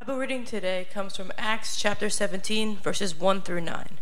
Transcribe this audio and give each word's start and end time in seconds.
Bible 0.00 0.16
reading 0.16 0.46
today 0.46 0.86
comes 0.90 1.14
from 1.14 1.30
Acts 1.36 1.78
chapter 1.78 2.08
17, 2.08 2.78
verses 2.78 3.14
1 3.14 3.42
through 3.42 3.60
9. 3.60 3.98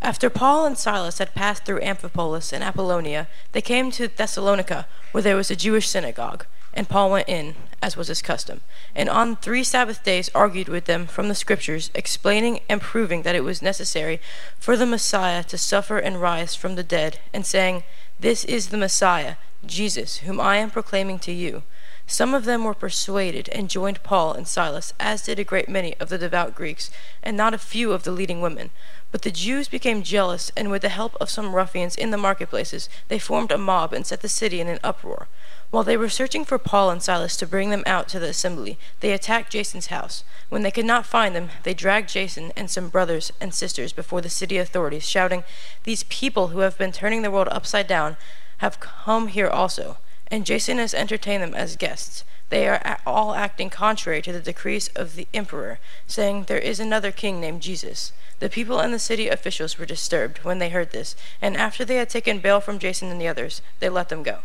After 0.00 0.30
Paul 0.30 0.64
and 0.64 0.78
Silas 0.78 1.18
had 1.18 1.34
passed 1.34 1.66
through 1.66 1.82
Amphipolis 1.82 2.54
and 2.54 2.64
Apollonia, 2.64 3.28
they 3.52 3.60
came 3.60 3.90
to 3.90 4.08
Thessalonica, 4.08 4.86
where 5.10 5.20
there 5.20 5.36
was 5.36 5.50
a 5.50 5.54
Jewish 5.54 5.90
synagogue. 5.90 6.46
And 6.72 6.88
Paul 6.88 7.10
went 7.10 7.28
in, 7.28 7.54
as 7.82 7.98
was 7.98 8.08
his 8.08 8.22
custom, 8.22 8.62
and 8.94 9.10
on 9.10 9.36
three 9.36 9.62
Sabbath 9.62 10.02
days 10.02 10.30
argued 10.34 10.68
with 10.68 10.86
them 10.86 11.06
from 11.06 11.28
the 11.28 11.34
Scriptures, 11.34 11.90
explaining 11.94 12.60
and 12.70 12.80
proving 12.80 13.20
that 13.20 13.36
it 13.36 13.44
was 13.44 13.60
necessary 13.60 14.22
for 14.58 14.74
the 14.78 14.86
Messiah 14.86 15.44
to 15.44 15.58
suffer 15.58 15.98
and 15.98 16.18
rise 16.18 16.54
from 16.54 16.76
the 16.76 16.82
dead, 16.82 17.18
and 17.34 17.44
saying, 17.44 17.82
This 18.18 18.46
is 18.46 18.70
the 18.70 18.78
Messiah, 18.78 19.34
Jesus, 19.66 20.18
whom 20.18 20.40
I 20.40 20.56
am 20.56 20.70
proclaiming 20.70 21.18
to 21.18 21.32
you. 21.32 21.62
Some 22.06 22.34
of 22.34 22.44
them 22.44 22.64
were 22.64 22.74
persuaded 22.74 23.48
and 23.50 23.70
joined 23.70 24.02
Paul 24.02 24.34
and 24.34 24.46
Silas, 24.46 24.92
as 24.98 25.22
did 25.22 25.38
a 25.38 25.44
great 25.44 25.68
many 25.68 25.96
of 25.98 26.08
the 26.08 26.18
devout 26.18 26.54
Greeks, 26.54 26.90
and 27.22 27.36
not 27.36 27.54
a 27.54 27.58
few 27.58 27.92
of 27.92 28.02
the 28.02 28.10
leading 28.10 28.40
women. 28.40 28.70
But 29.10 29.22
the 29.22 29.30
Jews 29.30 29.68
became 29.68 30.02
jealous, 30.02 30.50
and 30.56 30.70
with 30.70 30.82
the 30.82 30.88
help 30.88 31.16
of 31.20 31.30
some 31.30 31.54
ruffians 31.54 31.96
in 31.96 32.10
the 32.10 32.18
marketplaces, 32.18 32.88
they 33.08 33.18
formed 33.18 33.52
a 33.52 33.58
mob 33.58 33.92
and 33.92 34.06
set 34.06 34.20
the 34.20 34.28
city 34.28 34.60
in 34.60 34.68
an 34.68 34.80
uproar. 34.82 35.28
While 35.70 35.84
they 35.84 35.96
were 35.96 36.08
searching 36.08 36.44
for 36.44 36.58
Paul 36.58 36.90
and 36.90 37.02
Silas 37.02 37.36
to 37.38 37.46
bring 37.46 37.70
them 37.70 37.82
out 37.86 38.08
to 38.08 38.18
the 38.18 38.28
assembly, 38.28 38.78
they 39.00 39.12
attacked 39.12 39.52
Jason's 39.52 39.86
house. 39.86 40.24
When 40.48 40.62
they 40.62 40.70
could 40.70 40.84
not 40.84 41.06
find 41.06 41.34
them, 41.34 41.50
they 41.62 41.72
dragged 41.72 42.10
Jason 42.10 42.52
and 42.56 42.70
some 42.70 42.88
brothers 42.88 43.32
and 43.40 43.54
sisters 43.54 43.92
before 43.92 44.20
the 44.20 44.28
city 44.28 44.58
authorities, 44.58 45.08
shouting, 45.08 45.44
These 45.84 46.04
people 46.04 46.48
who 46.48 46.58
have 46.58 46.76
been 46.76 46.92
turning 46.92 47.22
the 47.22 47.30
world 47.30 47.48
upside 47.50 47.86
down 47.86 48.16
have 48.58 48.80
come 48.80 49.28
here 49.28 49.48
also 49.48 49.96
and 50.32 50.46
Jason 50.46 50.78
has 50.78 50.94
entertained 50.94 51.42
them 51.42 51.54
as 51.54 51.76
guests. 51.76 52.24
They 52.48 52.66
are 52.66 52.98
all 53.06 53.34
acting 53.34 53.68
contrary 53.68 54.22
to 54.22 54.32
the 54.32 54.40
decrees 54.40 54.88
of 54.96 55.14
the 55.14 55.28
emperor, 55.34 55.78
saying 56.06 56.44
there 56.44 56.58
is 56.58 56.80
another 56.80 57.12
king 57.12 57.38
named 57.38 57.60
Jesus. 57.60 58.12
The 58.40 58.48
people 58.48 58.80
and 58.80 58.92
the 58.92 58.98
city 58.98 59.28
officials 59.28 59.78
were 59.78 59.86
disturbed 59.86 60.38
when 60.38 60.58
they 60.58 60.70
heard 60.70 60.90
this, 60.90 61.14
and 61.40 61.56
after 61.56 61.84
they 61.84 61.96
had 61.96 62.08
taken 62.08 62.40
bail 62.40 62.60
from 62.60 62.78
Jason 62.78 63.10
and 63.10 63.20
the 63.20 63.28
others, 63.28 63.60
they 63.78 63.90
let 63.90 64.08
them 64.08 64.22
go. 64.22 64.38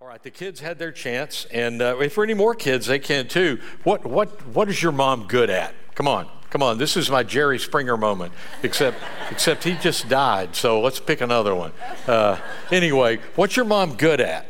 All 0.00 0.08
right, 0.08 0.22
the 0.22 0.30
kids 0.30 0.60
had 0.60 0.78
their 0.78 0.92
chance, 0.92 1.46
and 1.52 1.80
uh, 1.80 1.98
if 2.00 2.14
for 2.14 2.24
any 2.24 2.34
more 2.34 2.54
kids, 2.54 2.86
they 2.86 2.98
can 2.98 3.28
too. 3.28 3.60
What 3.82 4.04
what 4.04 4.46
what 4.48 4.68
is 4.68 4.82
your 4.82 4.92
mom 4.92 5.26
good 5.26 5.50
at? 5.50 5.74
Come 5.94 6.08
on, 6.08 6.28
come 6.50 6.62
on. 6.62 6.78
This 6.78 6.96
is 6.96 7.10
my 7.10 7.22
Jerry 7.22 7.58
Springer 7.58 7.96
moment. 7.96 8.32
Except 8.62 8.98
except 9.30 9.64
he 9.64 9.74
just 9.74 10.08
died, 10.08 10.56
so 10.56 10.80
let's 10.80 11.00
pick 11.00 11.20
another 11.20 11.54
one. 11.54 11.72
Uh, 12.06 12.38
anyway, 12.70 13.18
what's 13.36 13.56
your 13.56 13.64
mom 13.64 13.94
good 13.94 14.20
at? 14.20 14.46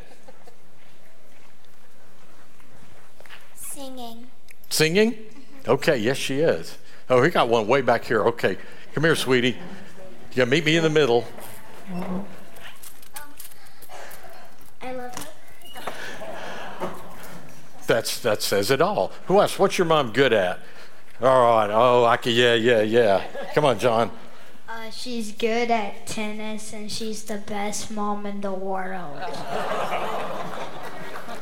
Singing. 3.85 4.27
Singing? 4.71 5.13
Mm-hmm. 5.13 5.71
Okay, 5.73 5.99
yes, 5.99 6.17
she 6.17 6.41
is. 6.41 6.79
Oh, 7.11 7.21
we 7.21 7.29
got 7.29 7.51
one 7.51 7.67
way 7.67 7.83
back 7.83 8.05
here. 8.05 8.25
Okay, 8.29 8.57
come 8.95 9.05
here, 9.05 9.15
sweetie. 9.15 9.59
You 10.33 10.47
meet 10.47 10.65
me 10.65 10.77
in 10.77 10.83
the 10.83 10.89
middle. 10.89 11.27
I 14.81 14.93
love 14.93 15.15
her. 15.15 15.27
That's 17.87 18.21
that 18.21 18.41
says 18.41 18.71
it 18.71 18.81
all. 18.81 19.13
Who 19.27 19.39
else? 19.39 19.59
What's 19.59 19.77
your 19.77 19.87
mom 19.87 20.13
good 20.15 20.33
at? 20.33 20.61
All 21.21 21.43
right. 21.43 21.69
Oh, 21.71 22.07
I 22.07 22.17
can. 22.17 22.33
Yeah, 22.33 22.55
yeah, 22.55 22.81
yeah. 22.81 23.25
Come 23.55 23.67
on, 23.67 23.79
John. 23.79 24.11
Uh, 24.67 24.89
she's 24.89 25.31
good 25.33 25.71
at 25.71 26.07
tennis, 26.07 26.73
and 26.73 26.91
she's 26.91 27.23
the 27.25 27.37
best 27.37 27.91
mom 27.91 28.25
in 28.25 28.41
the 28.41 28.53
world. 28.53 29.21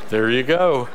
There 0.08 0.28
you 0.28 0.42
go. 0.42 0.88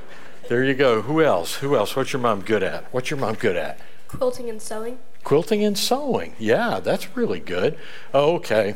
There 0.50 0.64
you 0.64 0.74
go. 0.74 1.02
Who 1.02 1.22
else? 1.22 1.56
Who 1.56 1.76
else? 1.76 1.96
What's 1.96 2.14
your 2.14 2.22
mom 2.22 2.42
good 2.42 2.64
at? 2.64 2.86
What's 2.94 3.10
your 3.10 3.20
mom 3.20 3.36
good 3.36 3.56
at? 3.58 3.80
Quilting 4.08 4.50
and 4.50 4.62
sewing. 4.62 5.00
Quilting 5.24 5.64
and 5.64 5.78
sewing. 5.78 6.36
Yeah, 6.40 6.80
that's 6.80 7.16
really 7.18 7.40
good. 7.42 7.78
Oh, 8.14 8.36
okay. 8.36 8.76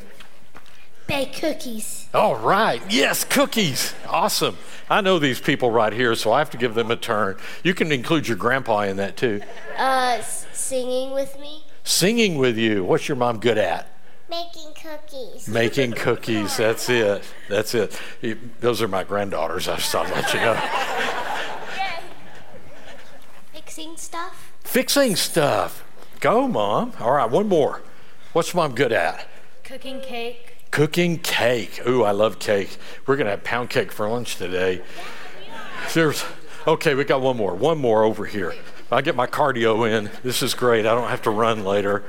Bake 1.07 1.33
cookies. 1.33 2.07
All 2.13 2.35
right. 2.35 2.81
Yes, 2.89 3.23
cookies. 3.23 3.93
Awesome. 4.07 4.57
I 4.89 4.99
know 5.01 5.17
these 5.19 5.39
people 5.39 5.71
right 5.71 5.93
here, 5.93 6.13
so 6.15 6.31
I 6.33 6.39
have 6.39 6.49
to 6.51 6.57
give 6.57 6.73
them 6.73 6.91
a 6.91 6.95
turn. 6.97 7.37
You 7.63 7.73
can 7.73 7.91
include 7.91 8.27
your 8.27 8.37
grandpa 8.37 8.81
in 8.81 8.97
that 8.97 9.15
too. 9.17 9.41
Uh, 9.77 10.17
s- 10.19 10.45
singing 10.53 11.11
with 11.11 11.39
me. 11.39 11.63
Singing 11.83 12.37
with 12.37 12.57
you. 12.57 12.83
What's 12.83 13.07
your 13.07 13.17
mom 13.17 13.39
good 13.39 13.57
at? 13.57 13.87
Making 14.29 14.73
cookies. 14.81 15.47
Making 15.47 15.91
cookies. 15.93 16.55
That's 16.57 16.89
it. 16.89 17.23
That's 17.49 17.73
it. 17.73 17.99
Those 18.61 18.81
are 18.81 18.87
my 18.87 19.03
granddaughters. 19.03 19.67
I 19.67 19.75
just 19.77 19.91
thought 19.91 20.07
I'd 20.07 20.15
let 20.15 20.33
you 20.33 20.39
know. 20.39 21.20
Fixing 23.71 23.95
stuff. 23.95 24.51
Fixing 24.65 25.15
stuff. 25.15 25.85
Go, 26.19 26.45
Mom. 26.45 26.91
All 26.99 27.13
right, 27.13 27.31
one 27.31 27.47
more. 27.47 27.81
What's 28.33 28.53
Mom 28.53 28.75
good 28.75 28.91
at? 28.91 29.29
Cooking 29.63 30.01
cake. 30.01 30.57
Cooking 30.71 31.19
cake. 31.19 31.81
Ooh, 31.87 32.03
I 32.03 32.11
love 32.11 32.37
cake. 32.37 32.77
We're 33.05 33.15
going 33.15 33.27
to 33.27 33.31
have 33.31 33.45
pound 33.45 33.69
cake 33.69 33.93
for 33.93 34.09
lunch 34.09 34.35
today. 34.35 34.81
There's, 35.93 36.25
okay, 36.67 36.95
we 36.95 37.05
got 37.05 37.21
one 37.21 37.37
more. 37.37 37.55
One 37.55 37.77
more 37.77 38.03
over 38.03 38.25
here. 38.25 38.53
I 38.91 39.01
get 39.01 39.15
my 39.15 39.25
cardio 39.25 39.89
in. 39.89 40.11
This 40.21 40.43
is 40.43 40.53
great. 40.53 40.85
I 40.85 40.93
don't 40.93 41.07
have 41.07 41.21
to 41.21 41.29
run 41.29 41.63
later. 41.63 42.03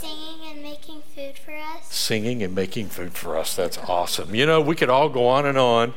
Singing 0.00 0.50
and 0.50 0.62
making 0.62 1.02
food 1.14 1.36
for 1.36 1.54
us. 1.54 1.92
Singing 1.92 2.42
and 2.42 2.54
making 2.54 2.86
food 2.88 3.12
for 3.12 3.36
us. 3.36 3.54
That's 3.54 3.76
awesome. 3.76 4.34
You 4.34 4.46
know, 4.46 4.62
we 4.62 4.76
could 4.76 4.88
all 4.88 5.10
go 5.10 5.28
on 5.28 5.44
and 5.44 5.58
on. 5.58 5.92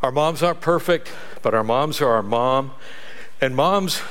Our 0.00 0.10
moms 0.10 0.42
aren't 0.42 0.62
perfect, 0.62 1.12
but 1.42 1.52
our 1.52 1.62
moms 1.62 2.00
are 2.00 2.08
our 2.08 2.22
mom. 2.22 2.70
And 3.42 3.56
moms, 3.56 4.02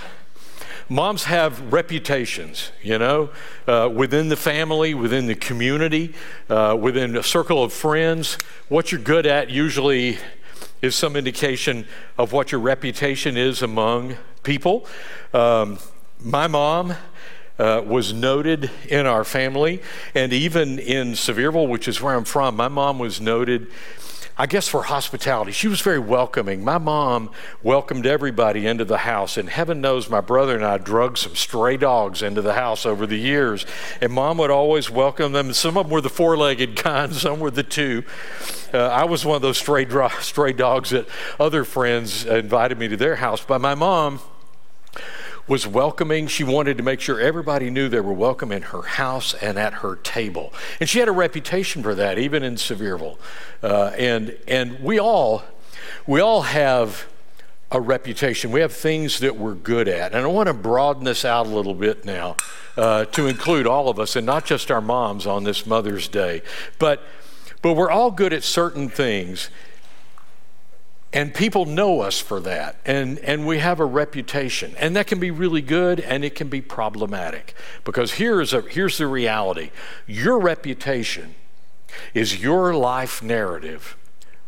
moms 0.89 1.25
have 1.25 1.71
reputations, 1.71 2.71
you 2.81 2.97
know, 2.97 3.29
uh, 3.67 3.87
within 3.93 4.29
the 4.29 4.35
family, 4.35 4.95
within 4.95 5.27
the 5.27 5.35
community, 5.35 6.15
uh, 6.49 6.75
within 6.79 7.15
a 7.15 7.21
circle 7.21 7.63
of 7.63 7.71
friends. 7.71 8.39
What 8.69 8.91
you're 8.91 8.99
good 8.99 9.27
at 9.27 9.51
usually 9.51 10.17
is 10.81 10.95
some 10.95 11.15
indication 11.15 11.85
of 12.17 12.33
what 12.33 12.51
your 12.51 12.59
reputation 12.59 13.37
is 13.37 13.61
among 13.61 14.17
people. 14.41 14.87
Um, 15.33 15.77
my 16.19 16.47
mom. 16.47 16.95
Uh, 17.59 17.83
was 17.85 18.13
noted 18.13 18.71
in 18.87 19.05
our 19.05 19.25
family, 19.25 19.81
and 20.15 20.31
even 20.31 20.79
in 20.79 21.11
Sevierville, 21.11 21.67
which 21.67 21.89
is 21.89 22.01
where 22.01 22.15
I'm 22.15 22.23
from, 22.23 22.55
my 22.55 22.69
mom 22.69 22.99
was 22.99 23.19
noted 23.19 23.67
I 24.41 24.45
guess 24.45 24.69
for 24.69 24.83
hospitality. 24.83 25.51
She 25.51 25.67
was 25.67 25.81
very 25.81 25.99
welcoming. 25.99 26.63
My 26.63 26.77
mom 26.77 27.29
welcomed 27.61 28.05
everybody 28.05 28.65
into 28.65 28.85
the 28.85 28.99
house, 28.99 29.35
and 29.35 29.49
heaven 29.49 29.81
knows 29.81 30.09
my 30.09 30.21
brother 30.21 30.55
and 30.55 30.63
I 30.63 30.77
drug 30.77 31.17
some 31.17 31.35
stray 31.35 31.75
dogs 31.75 32.21
into 32.21 32.41
the 32.41 32.53
house 32.53 32.85
over 32.85 33.05
the 33.05 33.17
years. 33.17 33.65
And 33.99 34.13
mom 34.13 34.37
would 34.37 34.49
always 34.49 34.89
welcome 34.89 35.33
them. 35.33 35.51
Some 35.51 35.75
of 35.75 35.87
them 35.87 35.91
were 35.91 35.99
the 35.99 36.09
four 36.09 36.37
legged 36.37 36.75
kind, 36.77 37.13
some 37.13 37.41
were 37.41 37.51
the 37.51 37.63
two. 37.63 38.05
Uh, 38.73 38.87
I 38.87 39.03
was 39.03 39.25
one 39.25 39.35
of 39.35 39.41
those 39.41 39.57
stray, 39.57 39.85
stray 40.21 40.53
dogs 40.53 40.91
that 40.91 41.09
other 41.37 41.65
friends 41.65 42.23
invited 42.23 42.79
me 42.79 42.87
to 42.87 42.95
their 42.95 43.17
house. 43.17 43.43
But 43.43 43.59
my 43.59 43.75
mom, 43.75 44.21
was 45.49 45.65
welcoming. 45.65 46.27
She 46.27 46.43
wanted 46.43 46.77
to 46.77 46.83
make 46.83 47.01
sure 47.01 47.19
everybody 47.19 47.71
knew 47.71 47.89
they 47.89 47.99
were 47.99 48.13
welcome 48.13 48.51
in 48.51 48.61
her 48.61 48.83
house 48.83 49.33
and 49.33 49.57
at 49.57 49.73
her 49.73 49.95
table. 49.95 50.53
And 50.79 50.87
she 50.87 50.99
had 50.99 51.07
a 51.07 51.11
reputation 51.11 51.81
for 51.81 51.95
that, 51.95 52.19
even 52.19 52.43
in 52.43 52.55
Sevierville. 52.55 53.17
Uh, 53.63 53.91
and, 53.97 54.37
and 54.47 54.79
we 54.79 54.99
all, 54.99 55.43
we 56.05 56.21
all 56.21 56.43
have 56.43 57.07
a 57.71 57.81
reputation. 57.81 58.51
We 58.51 58.61
have 58.61 58.73
things 58.73 59.19
that 59.19 59.37
we're 59.37 59.55
good 59.55 59.87
at. 59.87 60.13
And 60.13 60.23
I 60.23 60.27
want 60.27 60.47
to 60.47 60.53
broaden 60.53 61.03
this 61.03 61.25
out 61.25 61.47
a 61.47 61.49
little 61.49 61.73
bit 61.73 62.05
now 62.05 62.37
uh, 62.77 63.05
to 63.05 63.27
include 63.27 63.65
all 63.65 63.89
of 63.89 63.99
us 63.99 64.15
and 64.15 64.25
not 64.25 64.45
just 64.45 64.69
our 64.69 64.81
moms 64.81 65.25
on 65.25 65.43
this 65.43 65.65
Mother's 65.65 66.07
Day. 66.07 66.43
But, 66.77 67.03
but 67.63 67.73
we're 67.73 67.91
all 67.91 68.11
good 68.11 68.33
at 68.33 68.43
certain 68.43 68.87
things. 68.87 69.49
And 71.11 71.33
people 71.33 71.65
know 71.65 72.01
us 72.01 72.19
for 72.19 72.39
that. 72.41 72.77
And, 72.85 73.17
and 73.19 73.47
we 73.47 73.59
have 73.59 73.79
a 73.79 73.85
reputation. 73.85 74.75
And 74.77 74.95
that 74.95 75.07
can 75.07 75.19
be 75.19 75.31
really 75.31 75.61
good 75.61 75.99
and 75.99 76.23
it 76.23 76.35
can 76.35 76.49
be 76.49 76.61
problematic. 76.61 77.55
Because 77.83 78.13
here's, 78.13 78.53
a, 78.53 78.61
here's 78.61 78.97
the 78.97 79.07
reality 79.07 79.71
your 80.05 80.39
reputation 80.39 81.35
is 82.13 82.41
your 82.41 82.75
life 82.75 83.23
narrative 83.23 83.97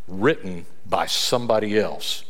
written 0.06 0.66
by 0.88 1.06
somebody 1.06 1.78
else. 1.78 2.24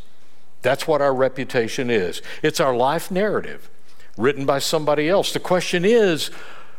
That's 0.62 0.86
what 0.86 1.02
our 1.02 1.14
reputation 1.14 1.90
is. 1.90 2.22
It's 2.42 2.60
our 2.60 2.74
life 2.74 3.10
narrative 3.10 3.68
written 4.16 4.46
by 4.46 4.60
somebody 4.60 5.08
else. 5.08 5.32
The 5.32 5.40
question 5.40 5.84
is, 5.84 6.30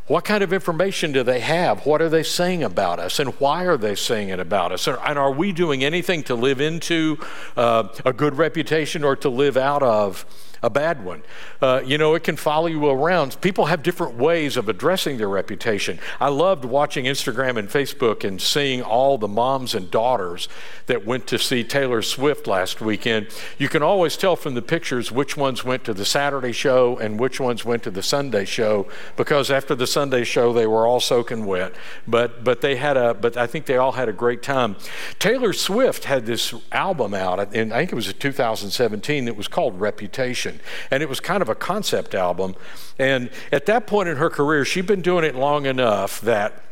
what 0.08 0.26
kind 0.26 0.44
of 0.44 0.52
information 0.52 1.14
do 1.14 1.24
they 1.24 1.40
have? 1.40 1.86
What 1.86 2.02
are 2.02 2.10
they 2.10 2.24
saying 2.24 2.62
about 2.62 3.00
us? 3.00 3.20
And 3.20 3.30
why 3.40 3.66
are 3.66 3.78
they 3.78 3.96
saying 3.96 4.30
it 4.30 4.40
about 4.40 4.72
us? 4.74 4.88
And 4.88 5.18
are 5.18 5.32
we 5.32 5.54
doing 5.54 5.84
anything 5.84 6.24
to 6.24 6.36
live 6.36 6.60
into 6.60 7.18
uh, 7.56 7.88
a 8.04 8.12
good 8.12 8.38
reputation 8.38 9.04
or 9.04 9.16
to 9.18 9.30
live 9.30 9.56
out 9.56 9.82
of 9.82 10.26
a 10.64 10.70
bad 10.70 11.04
one. 11.04 11.22
Uh, 11.62 11.82
you 11.86 11.98
know, 11.98 12.16
it 12.16 12.24
can 12.24 12.38
follow 12.38 12.68
you 12.68 12.90
around. 12.90 13.40
People 13.42 13.66
have 13.66 13.84
different 13.84 14.16
ways 14.16 14.56
of 14.56 14.70
addressing 14.70 15.18
their 15.18 15.28
reputation. 15.28 16.00
I 16.22 16.30
loved 16.30 16.64
watching 16.64 17.04
Instagram 17.04 17.58
and 17.58 17.68
Facebook 17.68 18.24
and 18.24 18.42
seeing 18.42 18.82
all 18.82 19.18
the 19.18 19.28
moms 19.28 19.76
and 19.76 19.92
daughters 19.92 20.48
that 20.86 21.06
went 21.06 21.28
to 21.28 21.38
see 21.38 21.66
Taylor 21.66 22.02
Swift 22.02 22.48
last 22.48 22.80
weekend. 22.80 23.28
You 23.58 23.68
can 23.68 23.84
always 23.84 24.16
tell 24.16 24.38
from 24.38 24.54
the 24.54 24.62
pictures 24.62 25.12
which 25.12 25.36
ones 25.36 25.66
went 25.66 25.84
to 25.84 25.94
the 25.94 26.06
Saturday 26.06 26.54
show 26.54 26.98
and 26.98 27.20
which 27.20 27.42
ones 27.42 27.66
went 27.66 27.84
to 27.84 27.92
the 27.92 28.04
Sunday 28.04 28.46
show 28.46 28.88
because 29.18 29.52
after 29.52 29.76
the 29.76 29.88
Sunday 29.88 30.24
show 30.24 30.54
they 30.54 30.66
were 30.66 30.88
all 30.88 31.02
soaking 31.02 31.46
wet. 31.46 31.74
But 32.08 32.46
but 32.46 32.62
they 32.62 32.78
had 32.78 32.96
a 32.96 33.14
but 33.14 33.36
I 33.36 33.48
think 33.48 33.66
they 33.66 33.76
all 33.76 33.94
had 33.94 34.08
a 34.08 34.14
great 34.14 34.42
time. 34.42 34.78
Taylor 35.20 35.52
Swift 35.52 36.06
had 36.06 36.26
this 36.26 36.54
album 36.72 37.14
out 37.14 37.54
and 37.54 37.74
I 37.74 37.80
think 37.80 37.92
it 37.92 37.96
was 37.96 38.08
in 38.08 38.18
2017 38.18 39.26
that 39.26 39.36
was 39.36 39.50
called 39.50 39.80
Reputation 39.82 40.53
and 40.92 41.04
it 41.04 41.10
was 41.10 41.20
kind 41.20 41.42
of 41.42 41.50
a 41.50 41.56
concept 41.56 42.16
album. 42.16 42.56
And 43.00 43.30
at 43.52 43.66
that 43.68 43.88
point 43.88 44.10
in 44.10 44.18
her 44.18 44.30
career 44.30 44.66
she'd 44.66 44.88
been 44.88 45.02
doing 45.02 45.24
it 45.24 45.36
long 45.36 45.66
enough 45.66 46.22
that 46.22 46.64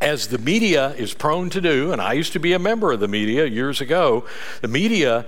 as 0.00 0.28
the 0.28 0.38
media 0.38 0.90
is 0.98 1.14
prone 1.14 1.48
to 1.50 1.60
do, 1.60 1.92
and 1.92 2.00
I 2.00 2.12
used 2.12 2.32
to 2.34 2.38
be 2.38 2.52
a 2.52 2.58
member 2.58 2.92
of 2.92 3.00
the 3.00 3.08
media 3.08 3.46
years 3.46 3.80
ago, 3.80 4.26
the 4.60 4.68
media 4.68 5.24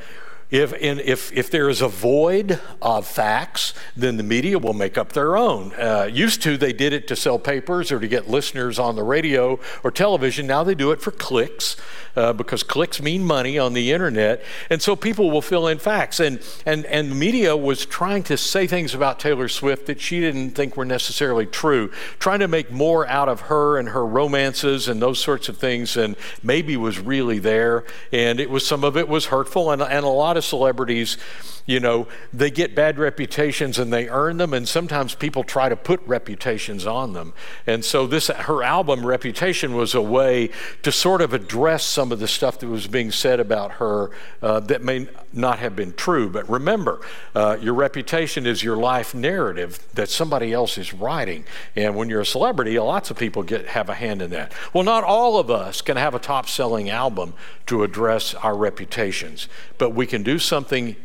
if, 0.51 0.73
if, 0.75 1.33
if 1.33 1.51
there 1.51 1.69
is 1.69 1.83
a 1.83 1.89
void 1.89 2.61
of 2.81 3.07
facts, 3.07 3.75
then 3.97 4.17
the 4.17 4.23
media 4.23 4.59
will 4.59 4.75
make 4.75 4.97
up 4.97 5.13
their 5.13 5.37
own. 5.37 5.73
Uh, 5.75 6.09
used 6.11 6.41
to, 6.43 6.57
they 6.57 6.73
did 6.73 6.93
it 6.93 7.09
to 7.09 7.17
sell 7.17 7.39
papers 7.39 7.91
or 7.91 7.99
to 7.99 8.07
get 8.07 8.29
listeners 8.29 8.79
on 8.79 8.95
the 8.95 9.03
radio 9.03 9.59
or 9.83 9.91
television. 9.91 10.47
Now 10.47 10.63
they 10.63 10.75
do 10.75 10.93
it 10.93 11.01
for 11.01 11.11
clicks 11.11 11.77
uh, 12.15 12.33
because 12.33 12.63
clicks 12.63 13.03
mean 13.03 13.25
money 13.25 13.59
on 13.59 13.73
the 13.73 13.93
internet. 13.93 14.43
And 14.71 14.81
so 14.81 14.95
people 14.95 15.31
will 15.31 15.43
fill 15.43 15.67
in 15.67 15.79
facts. 15.79 16.21
And, 16.21 16.41
and, 16.65 16.87
and 16.87 17.11
the 17.11 17.17
media 17.17 17.57
was 17.57 17.85
trying 17.85 18.23
to 18.25 18.37
say 18.37 18.67
things 18.67 18.95
about 18.95 19.19
Taylor 19.19 19.49
Swift 19.49 19.87
that 19.87 20.01
she 20.01 20.21
didn't 20.21 20.53
think 20.53 20.77
were 20.77 20.85
necessarily 20.85 21.47
true, 21.47 21.91
trying 22.19 22.41
to 22.41 22.49
make 22.49 22.71
more 22.71 23.07
out 23.07 23.29
of 23.29 23.43
her 23.43 23.79
and 23.79 23.91
her 23.91 24.07
romances 24.07 24.89
and 24.89 25.03
those 25.03 25.19
sorts 25.19 25.49
of 25.49 25.59
things 25.59 25.97
and 25.97 26.17
maybe 26.43 26.77
was 26.77 26.99
really 26.99 27.39
there. 27.39 27.85
And 28.13 28.39
it 28.39 28.49
was 28.49 28.67
some 28.67 28.85
of 28.85 28.97
it 28.97 29.09
was 29.09 29.27
hurtful 29.27 29.71
and, 29.71 29.83
and 29.83 30.05
a 30.05 30.09
lot 30.09 30.36
lot 30.37 30.39
of 30.39 30.45
celebrities, 30.45 31.17
you 31.65 31.81
know, 31.81 32.07
they 32.33 32.51
get 32.51 32.75
bad 32.75 32.99
reputations 32.99 33.79
and 33.79 33.93
they 33.93 34.09
earn 34.09 34.37
them, 34.37 34.53
and 34.53 34.69
sometimes 34.69 35.15
people 35.15 35.43
try 35.43 35.69
to 35.69 35.77
put 35.77 36.01
reputations 36.07 36.87
on 36.87 37.13
them. 37.13 37.33
And 37.67 37.85
so 37.85 38.07
this 38.07 38.29
her 38.29 38.63
album 38.63 39.05
Reputation 39.07 39.75
was 39.75 39.95
a 39.95 40.03
way 40.03 40.51
to 40.83 40.93
sort 40.93 41.23
of 41.23 41.33
address 41.33 41.85
some 41.85 42.13
of 42.13 42.19
the 42.19 42.29
stuff 42.29 42.59
that 42.59 42.69
was 42.69 42.87
being 42.87 43.11
said 43.11 43.41
about 43.41 43.73
her 43.73 44.11
uh, 44.43 44.61
that 44.61 44.83
may 44.83 45.09
not 45.33 45.59
have 45.59 45.75
been 45.75 45.93
true. 45.93 46.29
But 46.29 46.49
remember, 46.49 47.01
uh, 47.35 47.57
your 47.61 47.75
reputation 47.75 48.47
is 48.47 48.63
your 48.63 48.77
life 48.77 49.15
narrative 49.15 49.79
that 49.95 50.09
somebody 50.09 50.53
else 50.53 50.79
is 50.79 50.93
writing. 50.93 51.45
And 51.75 51.97
when 51.97 52.09
you're 52.09 52.21
a 52.21 52.27
celebrity, 52.27 52.79
lots 52.79 53.11
of 53.11 53.17
people 53.17 53.43
get 53.43 53.69
have 53.69 53.89
a 53.89 53.95
hand 53.95 54.23
in 54.23 54.31
that. 54.31 54.53
Well, 54.73 54.85
not 54.85 55.03
all 55.03 55.39
of 55.39 55.51
us 55.51 55.81
can 55.81 55.97
have 55.97 56.15
a 56.15 56.19
top-selling 56.19 56.91
album 56.91 57.35
to 57.67 57.83
address 57.83 58.35
our 58.35 58.57
reputations, 58.57 59.49
but 59.79 59.91
we 59.91 60.07
can 60.07 60.23
do 60.27 60.41
something 60.41 60.97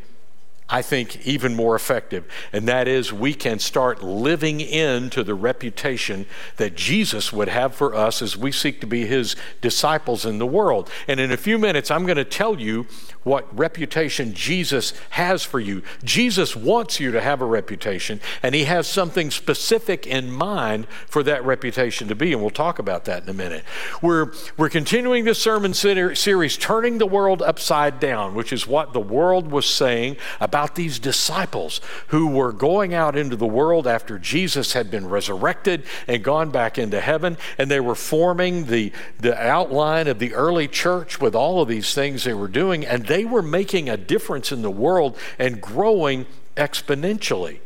I 0.74 0.82
think, 0.82 1.28
even 1.28 1.54
more 1.54 1.76
effective. 1.76 2.24
And 2.54 2.66
that 2.70 2.88
is, 2.88 3.12
we 3.12 3.34
can 3.34 3.60
start 3.60 4.02
living 4.02 4.62
into 4.62 5.22
the 5.22 5.36
reputation 5.36 6.26
that 6.56 6.76
Jesus 6.76 7.34
would 7.34 7.50
have 7.50 7.76
for 7.76 7.94
us 7.94 8.22
as 8.22 8.38
we 8.38 8.54
seek 8.54 8.80
to 8.80 8.88
be 8.88 9.06
his 9.06 9.36
disciples 9.60 10.26
in 10.26 10.40
the 10.40 10.46
world. 10.46 10.90
And 11.10 11.20
in 11.20 11.30
a 11.30 11.36
few 11.36 11.58
minutes, 11.58 11.92
I'm 11.92 12.06
going 12.06 12.16
to 12.16 12.24
tell 12.24 12.58
you 12.58 12.88
what 13.24 13.58
reputation 13.58 14.34
Jesus 14.34 14.94
has 15.12 15.44
for 15.44 15.60
you. 15.60 15.84
Jesus 16.04 16.56
wants 16.56 17.00
you 17.00 17.12
to 17.12 17.22
have 17.22 17.42
a 17.42 17.46
reputation, 17.46 18.20
and 18.42 18.56
he 18.56 18.64
has 18.64 18.88
something 18.88 19.30
specific 19.30 20.08
in 20.08 20.32
mind 20.32 20.88
for 21.08 21.22
that 21.24 21.46
reputation 21.46 22.08
to 22.08 22.16
be. 22.16 22.34
And 22.34 22.42
we'll 22.42 22.50
talk 22.50 22.80
about 22.80 23.06
that 23.06 23.24
in 23.24 23.30
a 23.30 23.34
minute. 23.34 23.64
We're, 24.02 24.34
we're 24.58 24.70
continuing 24.70 25.26
this 25.26 25.40
sermon 25.40 25.74
series, 25.74 26.58
Turning 26.58 26.98
the 26.98 27.06
World 27.06 27.42
Upside 27.42 28.00
Down, 28.00 28.34
which 28.34 28.52
is 28.52 28.66
what 28.66 28.94
the 28.94 29.00
world 29.00 29.52
was 29.52 29.66
saying 29.66 30.18
about 30.40 30.76
these 30.76 30.98
disciples 31.00 31.80
who 32.08 32.28
were 32.28 32.52
going 32.52 32.94
out 32.94 33.16
into 33.16 33.36
the 33.36 33.46
world 33.46 33.88
after 33.88 34.18
Jesus 34.18 34.74
had 34.74 34.90
been 34.90 35.08
resurrected 35.08 35.84
and 36.08 36.24
gone 36.24 36.50
back 36.50 36.78
into 36.78 37.00
heaven, 37.00 37.38
and 37.58 37.70
they 37.70 37.80
were 37.80 37.96
forming 37.96 38.66
the, 38.66 38.92
the 39.20 39.40
outline 39.40 40.08
of 40.08 40.20
the 40.20 40.34
early 40.34 40.68
church 40.68 41.22
with 41.22 41.36
all 41.36 41.62
of 41.62 41.68
these 41.68 41.94
things 41.94 42.24
they 42.24 42.34
were 42.34 42.48
doing, 42.48 42.86
and 42.86 43.06
they 43.12 43.26
were 43.26 43.42
making 43.42 43.90
a 43.90 43.98
difference 43.98 44.52
in 44.52 44.62
the 44.62 44.72
world 44.72 45.18
and 45.38 45.62
growing 45.62 46.26
exponentially. 46.56 47.60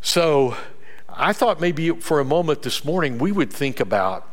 So, 0.00 0.56
I 1.08 1.32
thought 1.32 1.60
maybe 1.60 1.90
for 1.90 2.20
a 2.20 2.24
moment 2.24 2.62
this 2.62 2.84
morning 2.84 3.18
we 3.18 3.32
would 3.32 3.52
think 3.52 3.80
about 3.80 4.28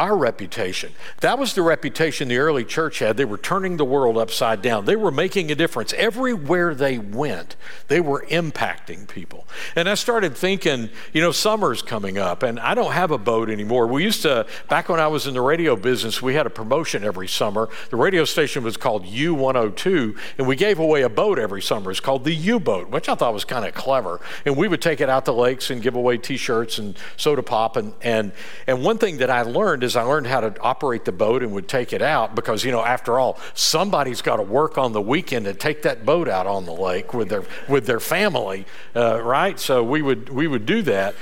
our 0.00 0.16
reputation. 0.16 0.92
That 1.20 1.38
was 1.38 1.52
the 1.52 1.60
reputation 1.60 2.28
the 2.28 2.38
early 2.38 2.64
church 2.64 3.00
had. 3.00 3.18
They 3.18 3.26
were 3.26 3.36
turning 3.36 3.76
the 3.76 3.84
world 3.84 4.16
upside 4.16 4.62
down. 4.62 4.86
They 4.86 4.96
were 4.96 5.10
making 5.10 5.52
a 5.52 5.54
difference. 5.54 5.92
Everywhere 5.92 6.74
they 6.74 6.98
went, 6.98 7.54
they 7.88 8.00
were 8.00 8.24
impacting 8.30 9.06
people. 9.06 9.46
And 9.76 9.90
I 9.90 9.94
started 9.96 10.34
thinking, 10.34 10.88
you 11.12 11.20
know, 11.20 11.32
summer's 11.32 11.82
coming 11.82 12.16
up, 12.16 12.42
and 12.42 12.58
I 12.58 12.74
don't 12.74 12.92
have 12.92 13.10
a 13.10 13.18
boat 13.18 13.50
anymore. 13.50 13.86
We 13.86 14.02
used 14.02 14.22
to, 14.22 14.46
back 14.70 14.88
when 14.88 15.00
I 15.00 15.06
was 15.06 15.26
in 15.26 15.34
the 15.34 15.42
radio 15.42 15.76
business, 15.76 16.22
we 16.22 16.32
had 16.32 16.46
a 16.46 16.50
promotion 16.50 17.04
every 17.04 17.28
summer. 17.28 17.68
The 17.90 17.96
radio 17.96 18.24
station 18.24 18.64
was 18.64 18.78
called 18.78 19.04
U102, 19.04 20.16
and 20.38 20.48
we 20.48 20.56
gave 20.56 20.78
away 20.78 21.02
a 21.02 21.10
boat 21.10 21.38
every 21.38 21.60
summer. 21.60 21.90
It's 21.90 22.00
called 22.00 22.24
the 22.24 22.34
U 22.34 22.58
boat, 22.58 22.88
which 22.88 23.10
I 23.10 23.14
thought 23.14 23.34
was 23.34 23.44
kind 23.44 23.66
of 23.66 23.74
clever. 23.74 24.18
And 24.46 24.56
we 24.56 24.66
would 24.66 24.80
take 24.80 25.02
it 25.02 25.10
out 25.10 25.26
to 25.26 25.32
lakes 25.32 25.68
and 25.68 25.82
give 25.82 25.94
away 25.94 26.16
t 26.16 26.38
shirts 26.38 26.78
and 26.78 26.96
soda 27.18 27.42
pop. 27.42 27.76
And, 27.76 27.92
and, 28.00 28.32
and 28.66 28.82
one 28.82 28.96
thing 28.96 29.18
that 29.18 29.28
I 29.28 29.42
learned 29.42 29.84
is 29.84 29.89
I 29.96 30.02
learned 30.02 30.26
how 30.26 30.40
to 30.40 30.60
operate 30.60 31.04
the 31.04 31.12
boat 31.12 31.42
and 31.42 31.52
would 31.52 31.68
take 31.68 31.92
it 31.92 32.02
out 32.02 32.34
because, 32.34 32.64
you 32.64 32.70
know, 32.70 32.84
after 32.84 33.18
all, 33.18 33.38
somebody's 33.54 34.22
got 34.22 34.36
to 34.36 34.42
work 34.42 34.78
on 34.78 34.92
the 34.92 35.00
weekend 35.00 35.46
to 35.46 35.54
take 35.54 35.82
that 35.82 36.04
boat 36.04 36.28
out 36.28 36.46
on 36.46 36.64
the 36.64 36.72
lake 36.72 37.14
with 37.14 37.28
their, 37.28 37.44
with 37.68 37.86
their 37.86 38.00
family, 38.00 38.66
uh, 38.94 39.22
right? 39.22 39.58
So 39.58 39.82
we 39.82 40.02
would, 40.02 40.28
we 40.28 40.46
would 40.46 40.66
do 40.66 40.82
that. 40.82 41.14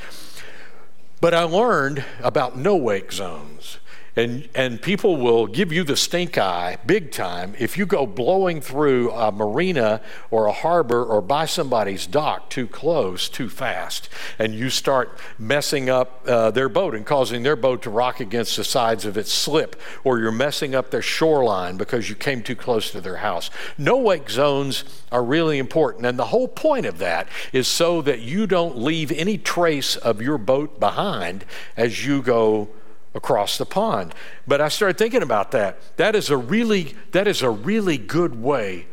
But 1.21 1.35
I 1.35 1.43
learned 1.43 2.05
about 2.23 2.57
no 2.57 2.77
wake 2.77 3.13
zones. 3.13 3.78
And, 4.19 4.49
and 4.53 4.83
people 4.83 5.17
will 5.17 5.47
give 5.47 5.71
you 5.71 5.85
the 5.85 5.97
stink 5.97 6.39
eye 6.39 6.79
big 6.85 7.13
time 7.13 7.55
if 7.57 7.79
you 7.79 7.87
go 7.87 8.05
blowing 8.05 8.61
through 8.61 9.13
a 9.13 9.31
marina 9.31 10.01
or 10.33 10.47
a 10.47 10.53
harbor 10.53 11.05
or 11.05 11.23
by 11.23 11.47
somebody's 11.47 12.05
dock 12.05 12.51
too 12.51 12.67
close, 12.67 13.29
too 13.29 13.49
fast, 13.49 14.09
and 14.37 14.57
you 14.57 14.71
start 14.71 15.17
messing 15.39 15.89
up 15.89 16.25
uh, 16.27 16.51
their 16.51 16.69
boat 16.69 16.97
and 16.97 17.07
causing 17.07 17.45
their 17.45 17.55
boat 17.55 17.83
to 17.83 17.91
rock 17.91 18.19
against 18.19 18.57
the 18.57 18.65
sides 18.65 19.05
of 19.05 19.17
its 19.17 19.33
slip, 19.33 19.81
or 20.03 20.19
you're 20.19 20.33
messing 20.33 20.75
up 20.75 20.91
their 20.91 21.01
shoreline 21.01 21.77
because 21.77 22.09
you 22.09 22.17
came 22.17 22.43
too 22.43 22.57
close 22.57 22.91
to 22.91 23.01
their 23.01 23.19
house. 23.19 23.51
No 23.79 23.99
wake 23.99 24.31
zones 24.31 24.83
are 25.13 25.23
really 25.23 25.59
important, 25.59 26.07
and 26.07 26.19
the 26.19 26.27
whole 26.27 26.49
point 26.49 26.87
of 26.87 26.99
that 26.99 27.29
is 27.53 27.69
so 27.69 28.03
that 28.03 28.19
you 28.19 28.49
don't 28.49 28.77
leave 28.77 29.13
any 29.13 29.39
trace 29.39 29.95
of 29.95 30.21
your 30.21 30.39
boat 30.39 30.81
behind 30.81 31.45
as 31.77 32.05
you 32.05 32.21
go 32.21 32.69
across 33.19 33.59
the 33.59 33.67
pond. 33.67 34.15
But 34.47 34.63
I 34.63 34.69
started 34.69 34.97
thinking 34.97 35.23
about 35.23 35.51
that. 35.51 35.97
That 35.99 36.15
is 36.15 36.31
a 36.31 36.37
really 36.37 36.95
that 37.11 37.27
is 37.27 37.43
a 37.43 37.51
really 37.51 37.99
good 37.99 38.41
way 38.41 38.87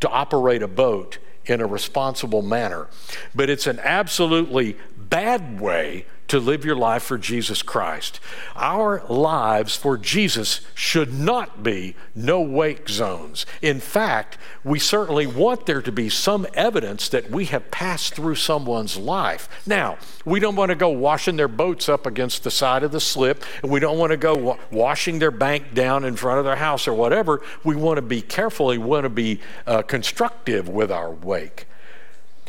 to 0.00 0.08
operate 0.08 0.62
a 0.62 0.68
boat 0.68 1.18
in 1.44 1.60
a 1.60 1.66
responsible 1.66 2.42
manner. 2.42 2.88
But 3.34 3.50
it's 3.50 3.66
an 3.66 3.78
absolutely 3.80 4.76
bad 4.96 5.60
way 5.60 6.06
to 6.28 6.40
live 6.40 6.64
your 6.64 6.76
life 6.76 7.02
for 7.02 7.18
Jesus 7.18 7.62
Christ. 7.62 8.20
Our 8.54 9.04
lives 9.08 9.76
for 9.76 9.96
Jesus 9.96 10.60
should 10.74 11.12
not 11.12 11.62
be 11.62 11.94
no 12.14 12.40
wake 12.40 12.88
zones. 12.88 13.46
In 13.62 13.80
fact, 13.80 14.38
we 14.64 14.78
certainly 14.78 15.26
want 15.26 15.66
there 15.66 15.82
to 15.82 15.92
be 15.92 16.08
some 16.08 16.46
evidence 16.54 17.08
that 17.10 17.30
we 17.30 17.46
have 17.46 17.70
passed 17.70 18.14
through 18.14 18.34
someone's 18.34 18.96
life. 18.96 19.48
Now, 19.66 19.98
we 20.24 20.40
don't 20.40 20.56
want 20.56 20.70
to 20.70 20.74
go 20.74 20.88
washing 20.88 21.36
their 21.36 21.48
boats 21.48 21.88
up 21.88 22.06
against 22.06 22.44
the 22.44 22.50
side 22.50 22.82
of 22.82 22.92
the 22.92 23.00
slip, 23.00 23.44
and 23.62 23.70
we 23.70 23.80
don't 23.80 23.98
want 23.98 24.10
to 24.10 24.16
go 24.16 24.34
wa- 24.34 24.58
washing 24.70 25.18
their 25.18 25.30
bank 25.30 25.74
down 25.74 26.04
in 26.04 26.16
front 26.16 26.38
of 26.38 26.44
their 26.44 26.56
house 26.56 26.88
or 26.88 26.94
whatever. 26.94 27.42
We 27.62 27.76
want 27.76 27.96
to 27.96 28.02
be 28.02 28.22
careful, 28.22 28.66
we 28.66 28.78
want 28.78 29.04
to 29.04 29.10
be 29.10 29.40
uh, 29.66 29.82
constructive 29.82 30.68
with 30.68 30.90
our 30.90 31.10
wake. 31.10 31.65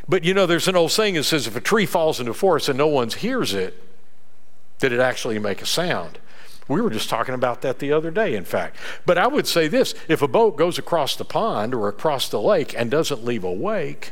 But 0.09 0.23
you 0.23 0.33
know, 0.33 0.45
there's 0.45 0.67
an 0.67 0.75
old 0.75 0.91
saying 0.91 1.15
that 1.15 1.23
says 1.23 1.47
if 1.47 1.55
a 1.55 1.61
tree 1.61 1.85
falls 1.85 2.19
into 2.19 2.31
a 2.31 2.35
forest 2.35 2.69
and 2.69 2.77
no 2.77 2.87
one 2.87 3.09
hears 3.09 3.53
it, 3.53 3.83
did 4.79 4.91
it 4.91 4.99
actually 4.99 5.39
make 5.39 5.61
a 5.61 5.65
sound? 5.65 6.19
We 6.67 6.81
were 6.81 6.89
just 6.89 7.09
talking 7.09 7.33
about 7.33 7.61
that 7.61 7.79
the 7.79 7.93
other 7.93 8.11
day, 8.11 8.35
in 8.35 8.43
fact. 8.43 8.75
But 9.05 9.17
I 9.17 9.27
would 9.27 9.47
say 9.47 9.67
this 9.67 9.95
if 10.07 10.21
a 10.21 10.27
boat 10.27 10.57
goes 10.57 10.77
across 10.77 11.15
the 11.15 11.25
pond 11.25 11.73
or 11.73 11.87
across 11.87 12.29
the 12.29 12.41
lake 12.41 12.73
and 12.77 12.91
doesn't 12.91 13.23
leave 13.23 13.43
a 13.43 13.51
wake, 13.51 14.11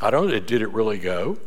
I 0.00 0.10
don't 0.10 0.28
know, 0.28 0.38
did 0.38 0.62
it 0.62 0.70
really 0.70 0.98
go? 0.98 1.38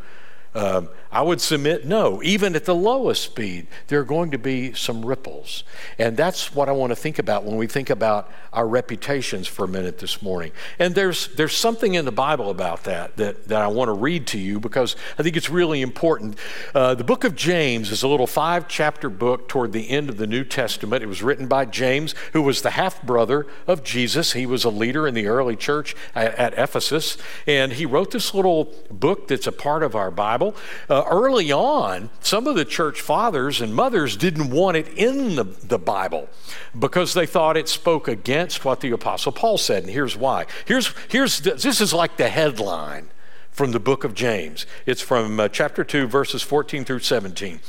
Um, 0.55 0.89
I 1.11 1.21
would 1.21 1.41
submit 1.41 1.85
no. 1.85 2.21
Even 2.23 2.55
at 2.55 2.65
the 2.65 2.75
lowest 2.75 3.23
speed, 3.23 3.67
there 3.87 3.99
are 3.99 4.05
going 4.05 4.31
to 4.31 4.37
be 4.37 4.73
some 4.73 5.05
ripples. 5.05 5.63
And 5.97 6.15
that's 6.15 6.53
what 6.53 6.69
I 6.69 6.71
want 6.71 6.91
to 6.91 6.95
think 6.95 7.19
about 7.19 7.43
when 7.43 7.57
we 7.57 7.67
think 7.67 7.89
about 7.89 8.31
our 8.53 8.67
reputations 8.67 9.47
for 9.47 9.65
a 9.65 9.67
minute 9.67 9.99
this 9.99 10.21
morning. 10.21 10.51
And 10.79 10.95
there's, 10.95 11.27
there's 11.35 11.55
something 11.55 11.93
in 11.93 12.05
the 12.05 12.11
Bible 12.11 12.49
about 12.49 12.83
that, 12.85 13.17
that 13.17 13.47
that 13.47 13.61
I 13.61 13.67
want 13.67 13.89
to 13.89 13.93
read 13.93 14.27
to 14.27 14.39
you 14.39 14.59
because 14.59 14.95
I 15.17 15.23
think 15.23 15.35
it's 15.35 15.49
really 15.49 15.81
important. 15.81 16.37
Uh, 16.73 16.95
the 16.95 17.03
book 17.03 17.23
of 17.23 17.35
James 17.35 17.91
is 17.91 18.03
a 18.03 18.07
little 18.07 18.27
five 18.27 18.67
chapter 18.67 19.09
book 19.09 19.49
toward 19.49 19.71
the 19.73 19.89
end 19.89 20.09
of 20.09 20.17
the 20.17 20.27
New 20.27 20.43
Testament. 20.43 21.03
It 21.03 21.07
was 21.07 21.21
written 21.21 21.47
by 21.47 21.65
James, 21.65 22.15
who 22.33 22.41
was 22.41 22.61
the 22.61 22.71
half 22.71 23.01
brother 23.03 23.45
of 23.67 23.83
Jesus. 23.83 24.33
He 24.33 24.45
was 24.45 24.63
a 24.63 24.69
leader 24.69 25.07
in 25.07 25.13
the 25.13 25.27
early 25.27 25.55
church 25.55 25.95
at, 26.15 26.33
at 26.35 26.53
Ephesus. 26.57 27.17
And 27.45 27.73
he 27.73 27.85
wrote 27.85 28.11
this 28.11 28.33
little 28.33 28.73
book 28.89 29.27
that's 29.27 29.47
a 29.47 29.51
part 29.51 29.83
of 29.83 29.95
our 29.95 30.11
Bible. 30.11 30.38
Uh, 30.41 31.03
early 31.09 31.51
on, 31.51 32.09
some 32.19 32.47
of 32.47 32.55
the 32.55 32.65
church 32.65 33.01
fathers 33.01 33.61
and 33.61 33.73
mothers 33.73 34.17
didn't 34.17 34.49
want 34.49 34.77
it 34.77 34.87
in 34.89 35.35
the, 35.35 35.43
the 35.43 35.79
Bible 35.79 36.29
because 36.77 37.13
they 37.13 37.25
thought 37.25 37.57
it 37.57 37.69
spoke 37.69 38.07
against 38.07 38.65
what 38.65 38.81
the 38.81 38.91
Apostle 38.91 39.31
Paul 39.31 39.57
said. 39.57 39.83
And 39.83 39.91
here's 39.91 40.17
why. 40.17 40.45
Here's, 40.65 40.93
here's 41.09 41.41
the, 41.41 41.51
this 41.51 41.81
is 41.81 41.93
like 41.93 42.17
the 42.17 42.29
headline 42.29 43.09
from 43.51 43.71
the 43.71 43.79
book 43.79 44.03
of 44.03 44.13
James. 44.13 44.65
It's 44.85 45.01
from 45.01 45.39
uh, 45.39 45.49
chapter 45.49 45.83
2, 45.83 46.07
verses 46.07 46.41
14 46.41 46.85
through 46.85 46.99
17. 46.99 47.59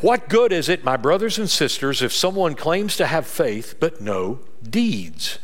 What 0.00 0.28
good 0.28 0.52
is 0.52 0.68
it, 0.68 0.84
my 0.84 0.96
brothers 0.96 1.38
and 1.38 1.50
sisters, 1.50 2.00
if 2.00 2.12
someone 2.12 2.54
claims 2.54 2.96
to 2.96 3.06
have 3.06 3.26
faith 3.26 3.74
but 3.78 4.00
no 4.00 4.40
deeds? 4.62 5.38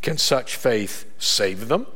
Can 0.00 0.18
such 0.18 0.56
faith 0.56 1.10
save 1.18 1.68
them? 1.68 1.86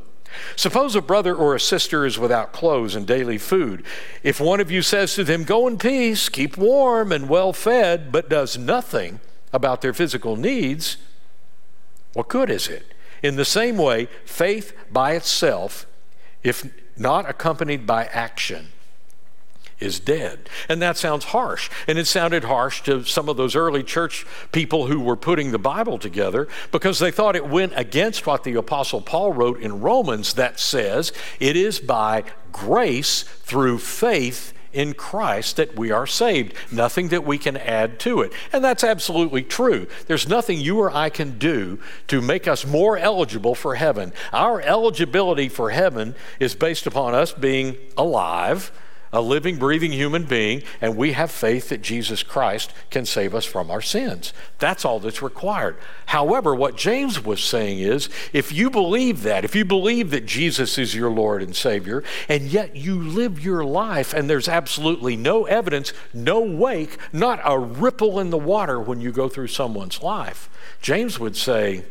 Suppose 0.55 0.95
a 0.95 1.01
brother 1.01 1.35
or 1.35 1.55
a 1.55 1.59
sister 1.59 2.05
is 2.05 2.19
without 2.19 2.53
clothes 2.53 2.95
and 2.95 3.05
daily 3.05 3.37
food. 3.37 3.83
If 4.23 4.39
one 4.39 4.59
of 4.59 4.71
you 4.71 4.81
says 4.81 5.15
to 5.15 5.23
them, 5.23 5.43
Go 5.43 5.67
in 5.67 5.77
peace, 5.77 6.29
keep 6.29 6.57
warm 6.57 7.11
and 7.11 7.29
well 7.29 7.53
fed, 7.53 8.11
but 8.11 8.29
does 8.29 8.57
nothing 8.57 9.19
about 9.53 9.81
their 9.81 9.93
physical 9.93 10.35
needs, 10.35 10.97
what 12.13 12.27
good 12.27 12.49
is 12.49 12.67
it? 12.67 12.93
In 13.23 13.35
the 13.35 13.45
same 13.45 13.77
way, 13.77 14.07
faith 14.25 14.73
by 14.91 15.13
itself, 15.13 15.85
if 16.43 16.69
not 16.97 17.29
accompanied 17.29 17.85
by 17.85 18.05
action, 18.05 18.69
is 19.79 19.99
dead. 19.99 20.49
And 20.67 20.81
that 20.81 20.97
sounds 20.97 21.25
harsh. 21.25 21.69
And 21.87 21.97
it 21.97 22.07
sounded 22.07 22.45
harsh 22.45 22.81
to 22.83 23.03
some 23.03 23.29
of 23.29 23.37
those 23.37 23.55
early 23.55 23.83
church 23.83 24.25
people 24.51 24.87
who 24.87 24.99
were 24.99 25.15
putting 25.15 25.51
the 25.51 25.59
Bible 25.59 25.97
together 25.97 26.47
because 26.71 26.99
they 26.99 27.11
thought 27.11 27.35
it 27.35 27.47
went 27.47 27.73
against 27.75 28.25
what 28.25 28.43
the 28.43 28.55
Apostle 28.55 29.01
Paul 29.01 29.33
wrote 29.33 29.59
in 29.61 29.81
Romans 29.81 30.33
that 30.33 30.59
says 30.59 31.11
it 31.39 31.55
is 31.55 31.79
by 31.79 32.23
grace 32.51 33.23
through 33.23 33.77
faith 33.77 34.53
in 34.73 34.93
Christ 34.93 35.55
that 35.55 35.75
we 35.75 35.91
are 35.91 36.05
saved, 36.05 36.53
nothing 36.71 37.07
that 37.09 37.23
we 37.23 37.37
can 37.37 37.57
add 37.57 37.99
to 38.01 38.21
it. 38.21 38.31
And 38.51 38.63
that's 38.63 38.83
absolutely 38.83 39.43
true. 39.43 39.87
There's 40.07 40.27
nothing 40.27 40.59
you 40.59 40.79
or 40.79 40.91
I 40.95 41.09
can 41.09 41.37
do 41.39 41.79
to 42.07 42.21
make 42.21 42.47
us 42.47 42.65
more 42.65 42.97
eligible 42.97 43.55
for 43.55 43.75
heaven. 43.75 44.13
Our 44.33 44.61
eligibility 44.61 45.49
for 45.49 45.71
heaven 45.71 46.15
is 46.39 46.53
based 46.53 46.85
upon 46.85 47.15
us 47.15 47.31
being 47.31 47.77
alive 47.97 48.71
a 49.11 49.21
living, 49.21 49.57
breathing 49.57 49.91
human 49.91 50.23
being, 50.23 50.63
and 50.81 50.97
we 50.97 51.13
have 51.13 51.31
faith 51.31 51.69
that 51.69 51.81
Jesus 51.81 52.23
Christ 52.23 52.73
can 52.89 53.05
save 53.05 53.33
us 53.33 53.45
from 53.45 53.71
our 53.71 53.81
sins. 53.81 54.33
That's 54.59 54.83
all 54.83 54.99
that's 54.99 55.21
required. 55.21 55.77
However, 56.07 56.53
what 56.53 56.75
James 56.77 57.23
was 57.23 57.43
saying 57.43 57.79
is 57.79 58.09
if 58.33 58.51
you 58.51 58.69
believe 58.69 59.23
that, 59.23 59.45
if 59.45 59.55
you 59.55 59.65
believe 59.65 60.11
that 60.11 60.25
Jesus 60.25 60.77
is 60.77 60.95
your 60.95 61.09
Lord 61.09 61.41
and 61.41 61.55
Savior, 61.55 62.03
and 62.27 62.43
yet 62.43 62.75
you 62.75 63.01
live 63.01 63.43
your 63.43 63.63
life 63.63 64.13
and 64.13 64.29
there's 64.29 64.49
absolutely 64.49 65.15
no 65.15 65.45
evidence, 65.45 65.93
no 66.13 66.39
wake, 66.39 66.97
not 67.13 67.39
a 67.43 67.57
ripple 67.57 68.19
in 68.19 68.29
the 68.29 68.37
water 68.37 68.79
when 68.79 69.01
you 69.01 69.11
go 69.11 69.29
through 69.29 69.47
someone's 69.47 70.01
life, 70.01 70.49
James 70.81 71.19
would 71.19 71.35
say, 71.35 71.85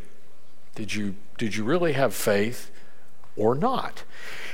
Did 0.75 0.93
you, 0.93 1.15
did 1.37 1.55
you 1.55 1.63
really 1.63 1.93
have 1.93 2.13
faith 2.13 2.71
or 3.37 3.55
not? 3.55 4.03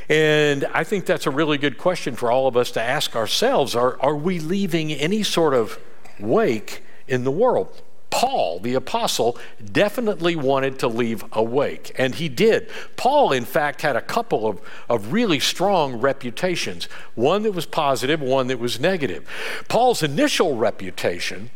And 0.10 0.66
I 0.74 0.84
think 0.84 1.06
that's 1.06 1.26
a 1.26 1.32
really 1.32 1.58
good 1.58 1.78
question 1.78 2.16
for 2.16 2.32
all 2.32 2.48
of 2.48 2.58
us 2.58 2.72
to 2.72 2.82
ask 2.82 3.16
ourselves. 3.16 3.76
Are, 3.76 4.00
are 4.02 4.16
we 4.16 4.40
leaving 4.40 4.92
any 4.92 5.24
sort 5.24 5.54
of 5.54 5.80
wake 6.20 6.84
in 7.08 7.24
the 7.24 7.32
world? 7.32 7.82
Paul, 8.14 8.60
the 8.60 8.76
apostle, 8.76 9.40
definitely 9.72 10.36
wanted 10.36 10.78
to 10.80 10.88
leave 10.88 11.26
a 11.32 11.42
wake, 11.42 11.92
and 11.98 12.14
he 12.14 12.30
did. 12.30 12.70
Paul, 12.96 13.32
in 13.32 13.44
fact, 13.44 13.82
had 13.82 13.96
a 13.96 14.02
couple 14.02 14.46
of, 14.46 14.62
of 14.88 15.12
really 15.12 15.40
strong 15.40 15.96
reputations 16.00 16.86
one 17.16 17.42
that 17.42 17.54
was 17.54 17.66
positive, 17.66 18.22
one 18.22 18.48
that 18.48 18.60
was 18.60 18.80
negative. 18.80 19.28
Paul's 19.68 20.04
initial 20.04 20.56
reputation 20.56 21.50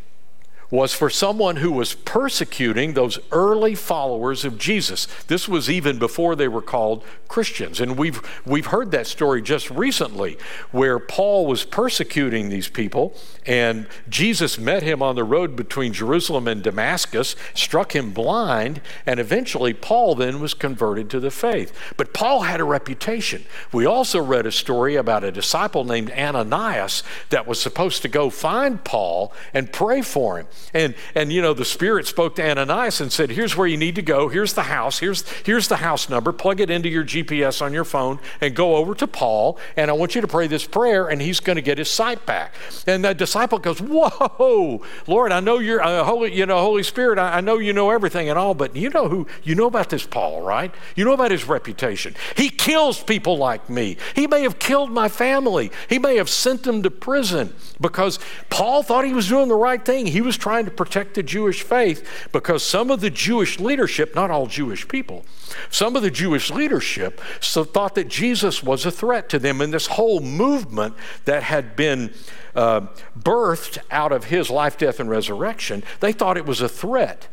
was 0.69 0.93
for 0.93 1.09
someone 1.09 1.57
who 1.57 1.71
was 1.71 1.93
persecuting 1.93 2.93
those 2.93 3.19
early 3.31 3.73
followers 3.75 4.43
of 4.43 4.57
Jesus. 4.57 5.07
This 5.27 5.47
was 5.47 5.69
even 5.69 5.97
before 5.97 6.35
they 6.35 6.47
were 6.47 6.61
called 6.61 7.03
Christians. 7.27 7.79
And 7.79 7.97
we've, 7.97 8.21
we've 8.45 8.67
heard 8.67 8.91
that 8.91 9.07
story 9.07 9.41
just 9.41 9.69
recently 9.69 10.37
where 10.71 10.99
Paul 10.99 11.45
was 11.45 11.63
persecuting 11.63 12.49
these 12.49 12.67
people, 12.67 13.15
and 13.45 13.87
Jesus 14.09 14.57
met 14.57 14.83
him 14.83 15.01
on 15.01 15.15
the 15.15 15.23
road 15.23 15.55
between 15.55 15.93
Jerusalem 15.93 16.47
and 16.47 16.61
Damascus, 16.61 17.35
struck 17.53 17.95
him 17.95 18.11
blind, 18.11 18.81
and 19.05 19.19
eventually 19.19 19.73
Paul 19.73 20.15
then 20.15 20.41
was 20.41 20.53
converted 20.53 21.09
to 21.11 21.19
the 21.19 21.31
faith. 21.31 21.73
But 21.95 22.13
Paul 22.13 22.41
had 22.41 22.59
a 22.59 22.65
reputation. 22.65 23.45
We 23.71 23.85
also 23.85 24.21
read 24.21 24.45
a 24.45 24.51
story 24.51 24.95
about 24.95 25.23
a 25.23 25.31
disciple 25.31 25.85
named 25.85 26.11
Ananias 26.11 27.03
that 27.29 27.47
was 27.47 27.61
supposed 27.61 28.01
to 28.01 28.07
go 28.07 28.29
find 28.29 28.83
Paul 28.83 29.31
and 29.53 29.71
pray 29.71 30.01
for 30.01 30.39
him. 30.39 30.47
And, 30.73 30.95
and 31.15 31.31
you 31.31 31.41
know, 31.41 31.53
the 31.53 31.65
Spirit 31.65 32.07
spoke 32.07 32.35
to 32.35 32.49
Ananias 32.49 33.01
and 33.01 33.11
said, 33.11 33.31
Here's 33.31 33.55
where 33.55 33.67
you 33.67 33.77
need 33.77 33.95
to 33.95 34.01
go. 34.01 34.29
Here's 34.29 34.53
the 34.53 34.63
house. 34.63 34.99
Here's, 34.99 35.27
here's 35.45 35.67
the 35.67 35.77
house 35.77 36.09
number. 36.09 36.31
Plug 36.31 36.59
it 36.59 36.69
into 36.69 36.89
your 36.89 37.03
GPS 37.03 37.61
on 37.61 37.73
your 37.73 37.85
phone 37.85 38.19
and 38.41 38.55
go 38.55 38.75
over 38.75 38.93
to 38.95 39.07
Paul. 39.07 39.57
And 39.75 39.89
I 39.89 39.93
want 39.93 40.15
you 40.15 40.21
to 40.21 40.27
pray 40.27 40.47
this 40.47 40.65
prayer, 40.65 41.07
and 41.07 41.21
he's 41.21 41.39
going 41.39 41.55
to 41.55 41.61
get 41.61 41.77
his 41.77 41.89
sight 41.89 42.25
back. 42.25 42.53
And 42.85 43.03
the 43.03 43.13
disciple 43.13 43.59
goes, 43.59 43.79
Whoa, 43.79 44.83
Lord, 45.07 45.31
I 45.31 45.39
know 45.39 45.59
you're 45.59 45.81
uh, 45.81 46.03
Holy, 46.03 46.33
you 46.33 46.45
know, 46.45 46.59
Holy 46.59 46.83
Spirit, 46.83 47.19
I, 47.19 47.37
I 47.37 47.41
know 47.41 47.57
you 47.57 47.73
know 47.73 47.89
everything 47.89 48.29
and 48.29 48.37
all, 48.37 48.53
but 48.53 48.75
you 48.75 48.89
know 48.89 49.07
who, 49.07 49.27
you 49.43 49.55
know 49.55 49.67
about 49.67 49.89
this 49.89 50.05
Paul, 50.05 50.41
right? 50.41 50.73
You 50.95 51.05
know 51.05 51.13
about 51.13 51.31
his 51.31 51.47
reputation. 51.47 52.15
He 52.35 52.49
kills 52.49 53.01
people 53.01 53.37
like 53.37 53.69
me. 53.69 53.97
He 54.15 54.27
may 54.27 54.43
have 54.43 54.59
killed 54.59 54.91
my 54.91 55.09
family. 55.09 55.71
He 55.89 55.99
may 55.99 56.17
have 56.17 56.29
sent 56.29 56.63
them 56.63 56.83
to 56.83 56.91
prison 56.91 57.53
because 57.79 58.19
Paul 58.49 58.83
thought 58.83 59.05
he 59.05 59.13
was 59.13 59.27
doing 59.27 59.47
the 59.47 59.55
right 59.55 59.83
thing. 59.83 60.07
He 60.07 60.21
was 60.21 60.37
trying 60.47 60.63
to 60.63 60.71
protect 60.71 61.15
the 61.15 61.23
Jewish 61.23 61.61
faith 61.61 62.29
because 62.31 62.63
some 62.63 62.89
of 62.89 63.01
the 63.01 63.09
Jewish 63.09 63.59
leadership, 63.59 64.15
not 64.15 64.31
all 64.31 64.47
Jewish 64.47 64.87
people, 64.87 65.25
some 65.69 65.97
of 65.97 66.03
the 66.03 66.09
Jewish 66.09 66.49
leadership 66.49 67.19
so 67.41 67.65
thought 67.65 67.95
that 67.95 68.07
Jesus 68.07 68.63
was 68.63 68.85
a 68.85 68.91
threat 68.91 69.27
to 69.27 69.39
them. 69.39 69.59
And 69.59 69.73
this 69.73 69.87
whole 69.87 70.21
movement 70.21 70.95
that 71.25 71.43
had 71.43 71.75
been 71.75 72.13
uh, 72.55 72.87
birthed 73.19 73.79
out 73.91 74.13
of 74.13 74.25
his 74.25 74.49
life, 74.49 74.77
death, 74.77 75.01
and 75.01 75.09
resurrection, 75.09 75.83
they 75.99 76.13
thought 76.13 76.37
it 76.37 76.45
was 76.45 76.61
a 76.61 76.69
threat 76.69 77.27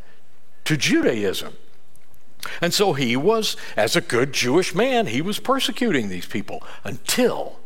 to 0.64 0.76
Judaism. 0.76 1.54
And 2.60 2.74
so 2.74 2.94
he 2.94 3.16
was, 3.16 3.56
as 3.76 3.94
a 3.94 4.00
good 4.00 4.32
Jewish 4.32 4.74
man, 4.74 5.06
he 5.06 5.22
was 5.22 5.38
persecuting 5.38 6.08
these 6.08 6.26
people 6.26 6.64
until 6.82 7.60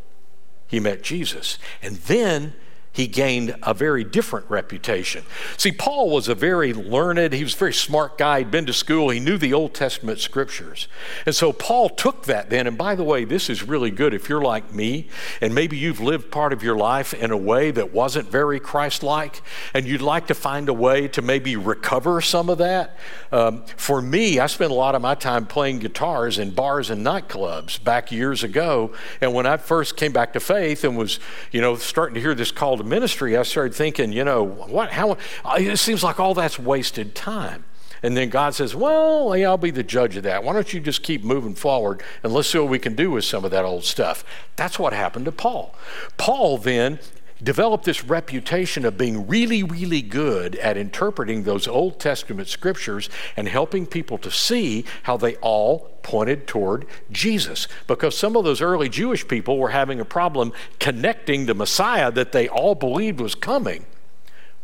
he 0.67 0.79
met 0.79 1.01
Jesus. 1.01 1.57
And 1.81 1.95
then 1.95 2.53
he 2.91 3.07
gained 3.07 3.55
a 3.63 3.73
very 3.73 4.03
different 4.03 4.49
reputation. 4.49 5.23
See, 5.57 5.71
Paul 5.71 6.09
was 6.09 6.27
a 6.27 6.35
very 6.35 6.73
learned, 6.73 7.33
he 7.33 7.43
was 7.43 7.53
a 7.53 7.57
very 7.57 7.73
smart 7.73 8.17
guy. 8.17 8.39
He'd 8.39 8.51
been 8.51 8.65
to 8.65 8.73
school, 8.73 9.09
he 9.09 9.19
knew 9.19 9.37
the 9.37 9.53
Old 9.53 9.73
Testament 9.73 10.19
scriptures. 10.19 10.87
And 11.25 11.35
so 11.35 11.53
Paul 11.53 11.89
took 11.89 12.25
that 12.25 12.49
then, 12.49 12.65
and 12.65 12.77
by 12.77 12.95
the 12.95 13.03
way, 13.03 13.25
this 13.25 13.49
is 13.49 13.63
really 13.63 13.91
good 13.91 14.13
if 14.13 14.27
you're 14.27 14.41
like 14.41 14.73
me, 14.73 15.07
and 15.39 15.53
maybe 15.53 15.77
you've 15.77 15.99
lived 15.99 16.31
part 16.31 16.51
of 16.51 16.63
your 16.63 16.75
life 16.77 17.13
in 17.13 17.31
a 17.31 17.37
way 17.37 17.69
that 17.71 17.93
wasn't 17.93 18.29
very 18.29 18.59
Christ 18.59 19.03
like, 19.03 19.41
and 19.73 19.85
you'd 19.85 20.01
like 20.01 20.27
to 20.27 20.33
find 20.33 20.67
a 20.67 20.73
way 20.73 21.07
to 21.09 21.21
maybe 21.21 21.55
recover 21.55 22.21
some 22.21 22.49
of 22.49 22.57
that. 22.57 22.97
Um, 23.31 23.63
for 23.77 24.01
me, 24.01 24.39
I 24.39 24.47
spent 24.47 24.71
a 24.71 24.75
lot 24.75 24.95
of 24.95 25.01
my 25.01 25.13
time 25.13 25.45
playing 25.45 25.79
guitars 25.79 26.39
in 26.39 26.51
bars 26.51 26.89
and 26.89 27.05
nightclubs 27.05 27.81
back 27.83 28.11
years 28.11 28.43
ago, 28.43 28.93
and 29.21 29.33
when 29.33 29.45
I 29.45 29.57
first 29.57 29.95
came 29.95 30.11
back 30.11 30.33
to 30.33 30.39
faith 30.39 30.83
and 30.83 30.97
was, 30.97 31.19
you 31.51 31.61
know, 31.61 31.75
starting 31.75 32.15
to 32.15 32.21
hear 32.21 32.33
this 32.33 32.51
call 32.51 32.78
to 32.79 32.83
ministry, 32.83 33.37
I 33.37 33.43
started 33.43 33.73
thinking, 33.75 34.11
you 34.11 34.23
know, 34.23 34.43
what, 34.43 34.91
how, 34.91 35.11
uh, 35.45 35.57
it 35.57 35.77
seems 35.77 36.03
like 36.03 36.19
all 36.19 36.33
that's 36.33 36.57
wasted 36.57 37.15
time. 37.15 37.63
And 38.01 38.15
then 38.15 38.29
God 38.29 38.55
says, 38.55 38.75
Well, 38.75 39.35
yeah, 39.35 39.49
I'll 39.49 39.57
be 39.57 39.71
the 39.71 39.83
judge 39.83 40.15
of 40.15 40.23
that. 40.23 40.43
Why 40.43 40.53
don't 40.53 40.73
you 40.73 40.79
just 40.79 41.03
keep 41.03 41.23
moving 41.23 41.55
forward 41.55 42.01
and 42.23 42.33
let's 42.33 42.47
see 42.47 42.57
what 42.57 42.69
we 42.69 42.79
can 42.79 42.95
do 42.95 43.11
with 43.11 43.25
some 43.25 43.43
of 43.43 43.51
that 43.51 43.65
old 43.65 43.83
stuff? 43.83 44.23
That's 44.55 44.79
what 44.79 44.93
happened 44.93 45.25
to 45.25 45.31
Paul. 45.31 45.75
Paul 46.17 46.57
then 46.57 46.99
developed 47.41 47.85
this 47.85 48.03
reputation 48.03 48.85
of 48.85 48.97
being 48.97 49.27
really, 49.27 49.63
really 49.63 50.01
good 50.01 50.55
at 50.57 50.77
interpreting 50.77 51.43
those 51.43 51.67
Old 51.67 51.99
Testament 51.99 52.47
scriptures 52.47 53.09
and 53.37 53.47
helping 53.47 53.85
people 53.85 54.17
to 54.19 54.31
see 54.31 54.85
how 55.03 55.17
they 55.17 55.35
all 55.37 55.91
pointed 56.03 56.47
toward 56.47 56.85
Jesus. 57.11 57.67
Because 57.87 58.17
some 58.17 58.35
of 58.35 58.43
those 58.43 58.61
early 58.61 58.89
Jewish 58.89 59.27
people 59.27 59.57
were 59.57 59.69
having 59.69 59.99
a 59.99 60.05
problem 60.05 60.51
connecting 60.79 61.45
the 61.45 61.53
Messiah 61.53 62.11
that 62.11 62.31
they 62.31 62.47
all 62.47 62.75
believed 62.75 63.19
was 63.21 63.35
coming 63.35 63.85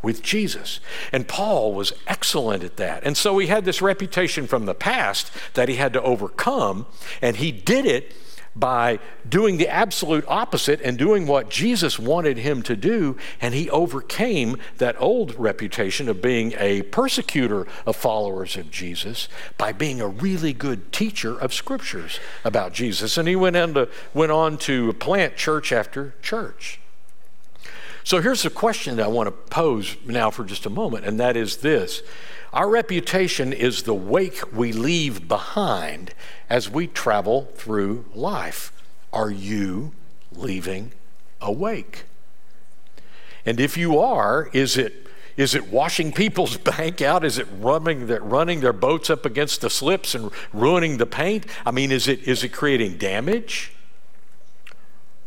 with 0.02 0.22
Jesus. 0.22 0.80
And 1.12 1.28
Paul 1.28 1.74
was 1.74 1.94
excellent 2.08 2.64
at 2.64 2.78
that. 2.78 3.04
And 3.04 3.18
so 3.18 3.38
he 3.40 3.48
had 3.48 3.66
this 3.66 3.82
reputation 3.82 4.48
from 4.48 4.66
the 4.66 4.76
past 4.76 5.32
that 5.56 5.68
he 5.68 5.76
had 5.76 5.94
to 5.94 6.02
overcome, 6.02 6.86
and 7.22 7.38
he 7.38 7.52
did 7.52 7.86
it 7.86 8.14
by 8.56 9.00
doing 9.28 9.58
the 9.58 9.68
absolute 9.68 10.24
opposite 10.28 10.80
and 10.82 10.98
doing 10.98 11.28
what 11.28 11.50
Jesus 11.50 12.00
wanted 12.00 12.38
him 12.38 12.62
to 12.64 12.76
do, 12.76 13.18
and 13.42 13.54
he 13.54 13.70
overcame 13.70 14.58
that 14.78 14.96
old 15.00 15.36
reputation 15.36 16.08
of 16.08 16.22
being 16.22 16.54
a 16.58 16.84
persecutor 16.84 17.68
of 17.86 17.96
followers 17.96 18.56
of 18.56 18.72
Jesus 18.72 19.28
by 19.58 19.72
being 19.72 20.00
a 20.00 20.08
really 20.08 20.54
good 20.54 20.94
teacher 20.94 21.38
of 21.38 21.54
scriptures 21.54 22.20
about 22.44 22.74
Jesus. 22.74 23.18
And 23.18 23.28
he 23.28 23.36
went 23.36 23.58
on 23.58 23.74
to, 23.74 23.90
went 24.14 24.32
on 24.32 24.58
to 24.60 24.94
plant 24.94 25.36
church 25.36 25.72
after 25.72 26.14
church. 26.22 26.80
So 28.06 28.22
here's 28.22 28.46
a 28.46 28.52
question 28.52 28.98
that 28.98 29.06
I 29.06 29.08
want 29.08 29.26
to 29.26 29.32
pose 29.32 29.98
now 30.06 30.30
for 30.30 30.46
just 30.46 30.68
a 30.68 30.70
moment, 30.70 31.06
and 31.06 31.20
that 31.20 31.36
is 31.36 31.58
this. 31.58 32.04
Our 32.54 32.70
reputation 32.70 33.52
is 33.52 33.82
the 33.82 33.96
wake 33.96 34.54
we 34.54 34.72
leave 34.72 35.28
behind 35.28 36.14
as 36.48 36.70
we 36.70 36.86
travel 36.86 37.50
through 37.56 38.06
life. 38.14 38.72
Are 39.12 39.32
you 39.32 39.94
leaving 40.32 40.92
a 41.42 41.52
wake? 41.52 42.04
And 43.44 43.60
if 43.60 43.76
you 43.76 43.98
are, 43.98 44.52
is 44.54 44.78
it 44.78 45.08
is 45.36 45.56
it 45.56 45.70
washing 45.70 46.12
people's 46.14 46.58
bank 46.78 47.02
out? 47.02 47.26
Is 47.26 47.40
it 47.40 47.48
running 47.60 48.06
their, 48.06 48.22
running 48.22 48.62
their 48.62 48.72
boats 48.72 49.10
up 49.10 49.26
against 49.26 49.62
the 49.62 49.70
slips 49.70 50.14
and 50.14 50.30
ruining 50.54 50.98
the 50.98 51.08
paint? 51.08 51.48
I 51.66 51.72
mean, 51.72 51.92
is 51.92 52.08
it, 52.08 52.22
is 52.28 52.44
it 52.44 52.50
creating 52.50 52.98
damage? 52.98 53.75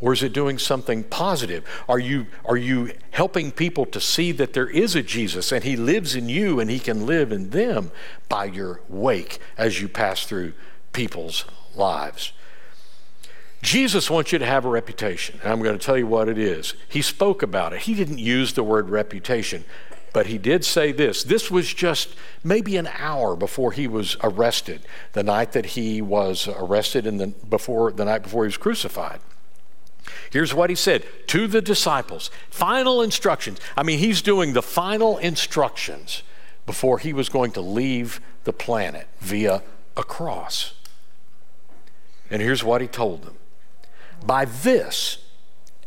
Or 0.01 0.13
is 0.13 0.23
it 0.23 0.33
doing 0.33 0.59
something 0.59 1.03
positive? 1.03 1.65
Are 1.89 1.99
you, 1.99 2.27
are 2.45 2.57
you 2.57 2.93
helping 3.11 3.51
people 3.51 3.85
to 3.87 4.01
see 4.01 4.31
that 4.33 4.53
there 4.53 4.69
is 4.69 4.95
a 4.95 5.03
Jesus 5.03 5.51
and 5.51 5.65
he 5.65 5.77
lives 5.77 6.15
in 6.15 6.29
you 6.29 6.61
and 6.61 6.71
he 6.71 6.79
can 6.79 7.05
live 7.05 7.33
in 7.33 7.51
them 7.51 7.91
by 8.29 8.45
your 8.45 8.81
wake 8.89 9.41
as 9.57 9.81
you 9.81 9.89
pass 9.89 10.25
through 10.25 10.53
people's 10.93 11.45
lives? 11.75 12.33
Jesus 13.61 14.09
wants 14.09 14.31
you 14.31 14.39
to 14.39 14.47
have 14.47 14.65
a 14.65 14.69
reputation, 14.69 15.41
and 15.43 15.53
I'm 15.53 15.63
going 15.63 15.77
to 15.77 15.85
tell 15.85 15.99
you 15.99 16.07
what 16.07 16.29
it 16.29 16.39
is. 16.39 16.75
He 16.89 17.03
spoke 17.03 17.43
about 17.43 17.73
it. 17.73 17.81
He 17.81 17.95
didn't 17.95 18.19
use 18.19 18.53
the 18.53 18.63
word 18.63 18.89
reputation, 18.89 19.65
but 20.13 20.27
he 20.27 20.39
did 20.39 20.65
say 20.65 20.93
this. 20.93 21.25
This 21.25 21.51
was 21.51 21.75
just 21.75 22.15
maybe 22.45 22.77
an 22.77 22.89
hour 22.99 23.35
before 23.35 23.73
he 23.73 23.89
was 23.89 24.17
arrested, 24.23 24.83
the 25.13 25.25
night 25.25 25.53
that 25.53 25.67
he 25.67 26.01
was 26.01 26.47
arrested 26.47 27.05
and 27.05 27.51
before, 27.51 27.91
the 27.91 28.05
night 28.05 28.23
before 28.23 28.45
he 28.45 28.49
was 28.49 28.57
crucified. 28.57 29.19
Here's 30.31 30.55
what 30.55 30.71
he 30.71 30.77
said 30.77 31.05
to 31.29 31.47
the 31.47 31.63
disciples 31.63 32.31
final 32.51 33.03
instructions. 33.03 33.59
I 33.77 33.83
mean, 33.83 33.99
he's 33.99 34.23
doing 34.23 34.53
the 34.53 34.63
final 34.63 35.19
instructions 35.19 36.23
before 36.67 36.99
he 36.99 37.13
was 37.13 37.29
going 37.29 37.53
to 37.53 37.61
leave 37.61 38.21
the 38.45 38.53
planet 38.53 39.09
via 39.21 39.63
a 39.97 40.03
cross. 40.03 40.75
And 42.31 42.43
here's 42.43 42.63
what 42.63 42.81
he 42.81 42.87
told 42.87 43.23
them 43.23 43.37
By 44.25 44.45
this, 44.45 45.19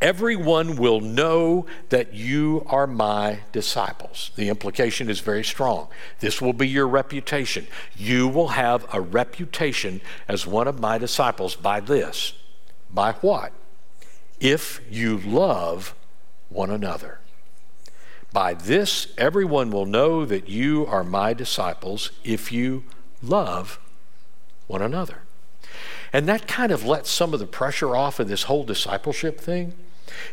everyone 0.01 0.75
will 0.75 0.99
know 0.99 1.67
that 1.89 2.13
you 2.13 2.65
are 2.67 2.87
my 2.87 3.41
disciples. 3.51 4.31
The 4.35 4.49
implication 4.49 5.09
is 5.09 5.19
very 5.19 5.43
strong. 5.43 5.87
This 6.19 6.41
will 6.41 6.53
be 6.53 6.67
your 6.67 6.87
reputation. 6.87 7.67
You 7.95 8.27
will 8.27 8.49
have 8.49 8.85
a 8.93 8.99
reputation 8.99 10.01
as 10.27 10.47
one 10.47 10.67
of 10.67 10.79
my 10.79 10.97
disciples 10.97 11.55
by 11.55 11.79
this. 11.79 12.33
By 12.93 13.13
what? 13.13 13.53
If 14.41 14.81
you 14.89 15.17
love 15.19 15.95
one 16.49 16.69
another. 16.69 17.19
By 18.33 18.53
this, 18.53 19.07
everyone 19.17 19.71
will 19.71 19.85
know 19.85 20.25
that 20.25 20.49
you 20.49 20.85
are 20.87 21.03
my 21.03 21.33
disciples 21.33 22.11
if 22.23 22.51
you 22.51 22.83
love 23.21 23.79
one 24.67 24.81
another. 24.81 25.19
And 26.11 26.27
that 26.27 26.47
kind 26.47 26.71
of 26.71 26.83
lets 26.83 27.09
some 27.09 27.33
of 27.33 27.39
the 27.39 27.45
pressure 27.45 27.95
off 27.95 28.19
of 28.19 28.27
this 28.27 28.43
whole 28.43 28.63
discipleship 28.63 29.39
thing. 29.39 29.73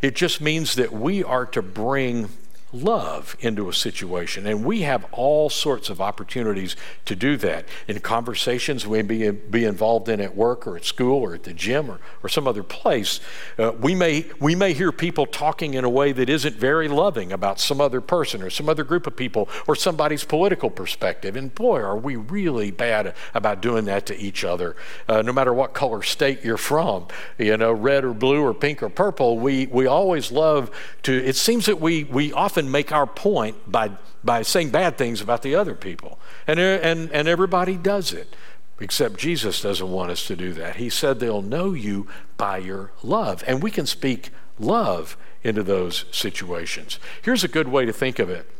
It 0.00 0.16
just 0.16 0.40
means 0.40 0.74
that 0.74 0.92
we 0.92 1.22
are 1.22 1.46
to 1.46 1.62
bring 1.62 2.30
love 2.72 3.36
into 3.40 3.68
a 3.68 3.72
situation. 3.72 4.46
And 4.46 4.64
we 4.64 4.82
have 4.82 5.06
all 5.12 5.48
sorts 5.48 5.88
of 5.88 6.00
opportunities 6.00 6.76
to 7.06 7.16
do 7.16 7.36
that 7.38 7.66
in 7.86 8.00
conversations 8.00 8.86
we 8.86 9.02
may 9.02 9.30
be, 9.30 9.64
involved 9.64 10.08
in 10.08 10.20
at 10.20 10.36
work 10.36 10.66
or 10.66 10.76
at 10.76 10.84
school 10.84 11.22
or 11.22 11.34
at 11.34 11.42
the 11.42 11.52
gym 11.52 11.90
or, 11.90 11.98
or 12.22 12.28
some 12.28 12.46
other 12.46 12.62
place. 12.62 13.20
Uh, 13.58 13.72
we, 13.72 13.94
may, 13.94 14.26
we 14.40 14.54
may 14.54 14.72
hear 14.72 14.92
people 14.92 15.26
talking 15.26 15.74
in 15.74 15.84
a 15.84 15.88
way 15.88 16.12
that 16.12 16.28
isn't 16.28 16.56
very 16.56 16.88
loving 16.88 17.32
about 17.32 17.58
some 17.58 17.80
other 17.80 18.00
person 18.00 18.42
or 18.42 18.50
some 18.50 18.68
other 18.68 18.84
group 18.84 19.06
of 19.06 19.16
people 19.16 19.48
or 19.66 19.74
somebody's 19.74 20.24
political 20.24 20.70
perspective. 20.70 21.36
And 21.36 21.54
boy, 21.54 21.80
are 21.80 21.96
we 21.96 22.16
really 22.16 22.70
bad 22.70 23.14
about 23.34 23.60
doing 23.60 23.84
that 23.86 24.06
to 24.06 24.16
each 24.16 24.44
other, 24.44 24.76
uh, 25.08 25.22
no 25.22 25.32
matter 25.32 25.52
what 25.52 25.72
color 25.72 26.02
state 26.02 26.44
you're 26.44 26.56
from, 26.56 27.06
you 27.38 27.56
know, 27.56 27.72
red 27.72 28.04
or 28.04 28.14
blue 28.14 28.42
or 28.42 28.54
pink 28.54 28.82
or 28.82 28.88
purple. 28.88 29.38
We, 29.38 29.66
we 29.66 29.86
always 29.86 30.30
love 30.30 30.70
to, 31.02 31.12
it 31.12 31.36
seems 31.36 31.66
that 31.66 31.80
we, 31.80 32.04
we 32.04 32.32
often 32.32 32.57
often 32.58 32.72
make 32.72 32.90
our 32.90 33.06
point 33.06 33.70
by, 33.70 33.88
by 34.24 34.42
saying 34.42 34.70
bad 34.70 34.98
things 34.98 35.20
about 35.20 35.42
the 35.42 35.54
other 35.54 35.76
people. 35.76 36.18
And, 36.46 36.58
and, 36.58 37.10
and 37.12 37.28
everybody 37.28 37.76
does 37.76 38.12
it, 38.12 38.34
except 38.80 39.16
Jesus 39.16 39.60
doesn't 39.60 39.88
want 39.88 40.10
us 40.10 40.26
to 40.26 40.34
do 40.34 40.52
that. 40.54 40.76
He 40.76 40.90
said 40.90 41.20
they'll 41.20 41.40
know 41.40 41.72
you 41.72 42.08
by 42.36 42.58
your 42.58 42.90
love. 43.04 43.44
And 43.46 43.62
we 43.62 43.70
can 43.70 43.86
speak 43.86 44.30
love 44.58 45.16
into 45.44 45.62
those 45.62 46.04
situations. 46.10 46.98
Here's 47.22 47.44
a 47.44 47.48
good 47.48 47.68
way 47.68 47.86
to 47.86 47.92
think 47.92 48.18
of 48.18 48.28
it. 48.28 48.50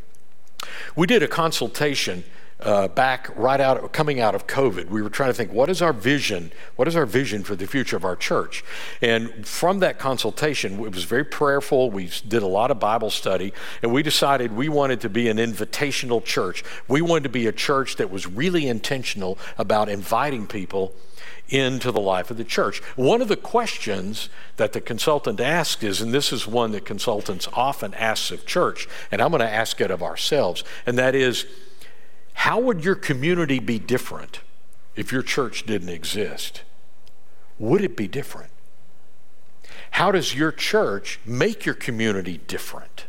We 0.95 1.05
did 1.05 1.21
a 1.21 1.27
consultation 1.27 2.23
uh, 2.61 2.89
back 2.89 3.29
right 3.35 3.61
out 3.61 3.91
coming 3.93 4.19
out 4.19 4.35
of 4.35 4.45
COVID. 4.47 4.89
We 4.89 5.01
were 5.01 5.09
trying 5.09 5.29
to 5.29 5.33
think, 5.33 5.53
what 5.53 5.69
is 5.69 5.81
our 5.81 5.93
vision? 5.93 6.51
What 6.75 6.87
is 6.87 6.95
our 6.95 7.05
vision 7.05 7.43
for 7.43 7.55
the 7.55 7.65
future 7.65 7.95
of 7.95 8.03
our 8.03 8.15
church? 8.15 8.63
And 9.01 9.47
from 9.47 9.79
that 9.79 9.97
consultation, 9.97 10.73
it 10.83 10.93
was 10.93 11.05
very 11.05 11.23
prayerful. 11.23 11.89
We 11.89 12.09
did 12.27 12.43
a 12.43 12.47
lot 12.47 12.71
of 12.71 12.79
Bible 12.79 13.09
study, 13.09 13.53
and 13.81 13.93
we 13.93 14.03
decided 14.03 14.51
we 14.51 14.67
wanted 14.67 14.99
to 15.01 15.09
be 15.09 15.29
an 15.29 15.37
invitational 15.37 16.23
church. 16.23 16.63
We 16.87 17.01
wanted 17.01 17.23
to 17.23 17.29
be 17.29 17.47
a 17.47 17.53
church 17.53 17.95
that 17.95 18.11
was 18.11 18.27
really 18.27 18.67
intentional 18.67 19.37
about 19.57 19.87
inviting 19.87 20.47
people 20.47 20.93
into 21.47 21.91
the 21.91 21.99
life 22.01 22.29
of 22.29 22.37
the 22.37 22.43
church. 22.43 22.79
One 22.95 23.21
of 23.21 23.27
the 23.27 23.37
questions 23.37 24.29
that 24.57 24.73
the 24.73 24.81
consultant 24.81 25.39
asked 25.39 25.83
is, 25.83 26.01
and 26.01 26.13
this 26.13 26.31
is 26.31 26.45
one 26.45 26.71
that 26.73 26.85
consultants 26.85 27.47
often 27.53 27.93
ask 27.95 28.31
of 28.31 28.45
church, 28.45 28.87
and 29.11 29.21
I'm 29.21 29.31
going 29.31 29.41
to 29.41 29.49
ask 29.49 29.81
it 29.81 29.89
of 29.89 30.03
ourselves, 30.03 30.63
and 30.85 30.97
that 30.99 31.15
is, 31.15 31.45
how 32.43 32.57
would 32.57 32.85
your 32.85 32.95
community 32.95 33.59
be 33.59 33.77
different 33.77 34.39
if 34.95 35.11
your 35.11 35.21
church 35.21 35.65
didn't 35.65 35.89
exist? 35.89 36.63
Would 37.57 37.81
it 37.81 37.97
be 37.97 38.07
different? 38.07 38.49
How 39.91 40.13
does 40.13 40.33
your 40.33 40.53
church 40.53 41.19
make 41.25 41.65
your 41.65 41.75
community 41.75 42.37
different? 42.47 43.07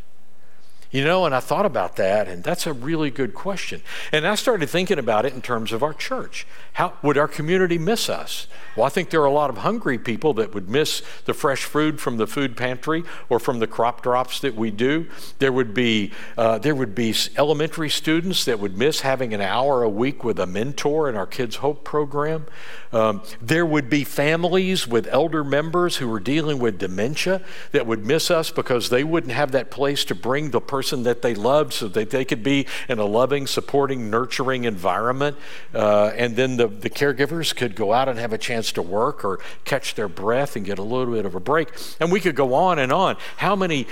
You 0.90 1.04
know, 1.04 1.24
and 1.24 1.32
I 1.32 1.38
thought 1.38 1.66
about 1.66 1.94
that, 1.96 2.26
and 2.26 2.42
that's 2.42 2.66
a 2.66 2.72
really 2.72 3.10
good 3.10 3.32
question. 3.32 3.80
And 4.10 4.26
I 4.26 4.34
started 4.34 4.68
thinking 4.68 4.98
about 4.98 5.24
it 5.24 5.32
in 5.32 5.40
terms 5.40 5.70
of 5.70 5.84
our 5.84 5.94
church. 5.94 6.48
How 6.72 6.94
would 7.02 7.16
our 7.16 7.28
community 7.28 7.78
miss 7.78 8.08
us? 8.08 8.48
Well, 8.76 8.86
I 8.86 8.88
think 8.88 9.10
there 9.10 9.20
are 9.20 9.26
a 9.26 9.32
lot 9.32 9.50
of 9.50 9.58
hungry 9.58 9.98
people 9.98 10.34
that 10.34 10.52
would 10.52 10.68
miss 10.68 11.02
the 11.26 11.34
fresh 11.34 11.62
food 11.62 12.00
from 12.00 12.16
the 12.16 12.26
food 12.26 12.56
pantry 12.56 13.04
or 13.28 13.38
from 13.38 13.60
the 13.60 13.68
crop 13.68 14.02
drops 14.02 14.40
that 14.40 14.56
we 14.56 14.72
do. 14.72 15.06
There 15.38 15.52
would 15.52 15.74
be 15.74 16.10
uh, 16.36 16.58
there 16.58 16.74
would 16.74 16.94
be 16.94 17.14
elementary 17.36 17.90
students 17.90 18.44
that 18.46 18.58
would 18.58 18.76
miss 18.76 19.02
having 19.02 19.32
an 19.32 19.40
hour 19.40 19.84
a 19.84 19.88
week 19.88 20.24
with 20.24 20.40
a 20.40 20.46
mentor 20.46 21.08
in 21.08 21.14
our 21.14 21.26
Kids 21.26 21.56
Hope 21.56 21.84
program. 21.84 22.46
Um, 22.92 23.22
there 23.40 23.66
would 23.66 23.88
be 23.88 24.02
families 24.02 24.88
with 24.88 25.06
elder 25.08 25.44
members 25.44 25.98
who 25.98 26.12
are 26.12 26.18
dealing 26.18 26.58
with 26.58 26.78
dementia 26.78 27.42
that 27.70 27.86
would 27.86 28.04
miss 28.04 28.30
us 28.30 28.50
because 28.50 28.88
they 28.88 29.04
wouldn't 29.04 29.32
have 29.32 29.52
that 29.52 29.70
place 29.70 30.04
to 30.06 30.14
bring 30.16 30.50
the 30.50 30.60
person 30.60 30.79
that 30.88 31.22
they 31.22 31.34
loved 31.34 31.72
so 31.72 31.88
that 31.88 32.10
they 32.10 32.24
could 32.24 32.42
be 32.42 32.66
in 32.88 32.98
a 32.98 33.04
loving, 33.04 33.46
supporting, 33.46 34.10
nurturing 34.10 34.64
environment. 34.64 35.36
Uh, 35.74 36.12
and 36.16 36.36
then 36.36 36.56
the, 36.56 36.66
the 36.66 36.90
caregivers 36.90 37.54
could 37.54 37.74
go 37.74 37.92
out 37.92 38.08
and 38.08 38.18
have 38.18 38.32
a 38.32 38.38
chance 38.38 38.72
to 38.72 38.82
work 38.82 39.24
or 39.24 39.40
catch 39.64 39.94
their 39.94 40.08
breath 40.08 40.56
and 40.56 40.64
get 40.64 40.78
a 40.78 40.82
little 40.82 41.14
bit 41.14 41.26
of 41.26 41.34
a 41.34 41.40
break. 41.40 41.68
And 42.00 42.10
we 42.10 42.20
could 42.20 42.34
go 42.34 42.54
on 42.54 42.78
and 42.78 42.92
on. 42.92 43.16
How 43.36 43.56
many 43.56 43.86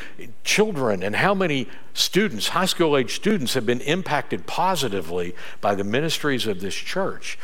children 0.44 1.02
and 1.02 1.16
how 1.16 1.34
many 1.34 1.68
students, 1.94 2.48
high 2.48 2.66
school 2.66 2.96
age 2.96 3.14
students, 3.14 3.54
have 3.54 3.66
been 3.66 3.80
impacted 3.80 4.46
positively 4.46 5.34
by 5.60 5.74
the 5.74 5.84
ministries 5.84 6.46
of 6.46 6.60
this 6.60 6.74
church? 6.74 7.38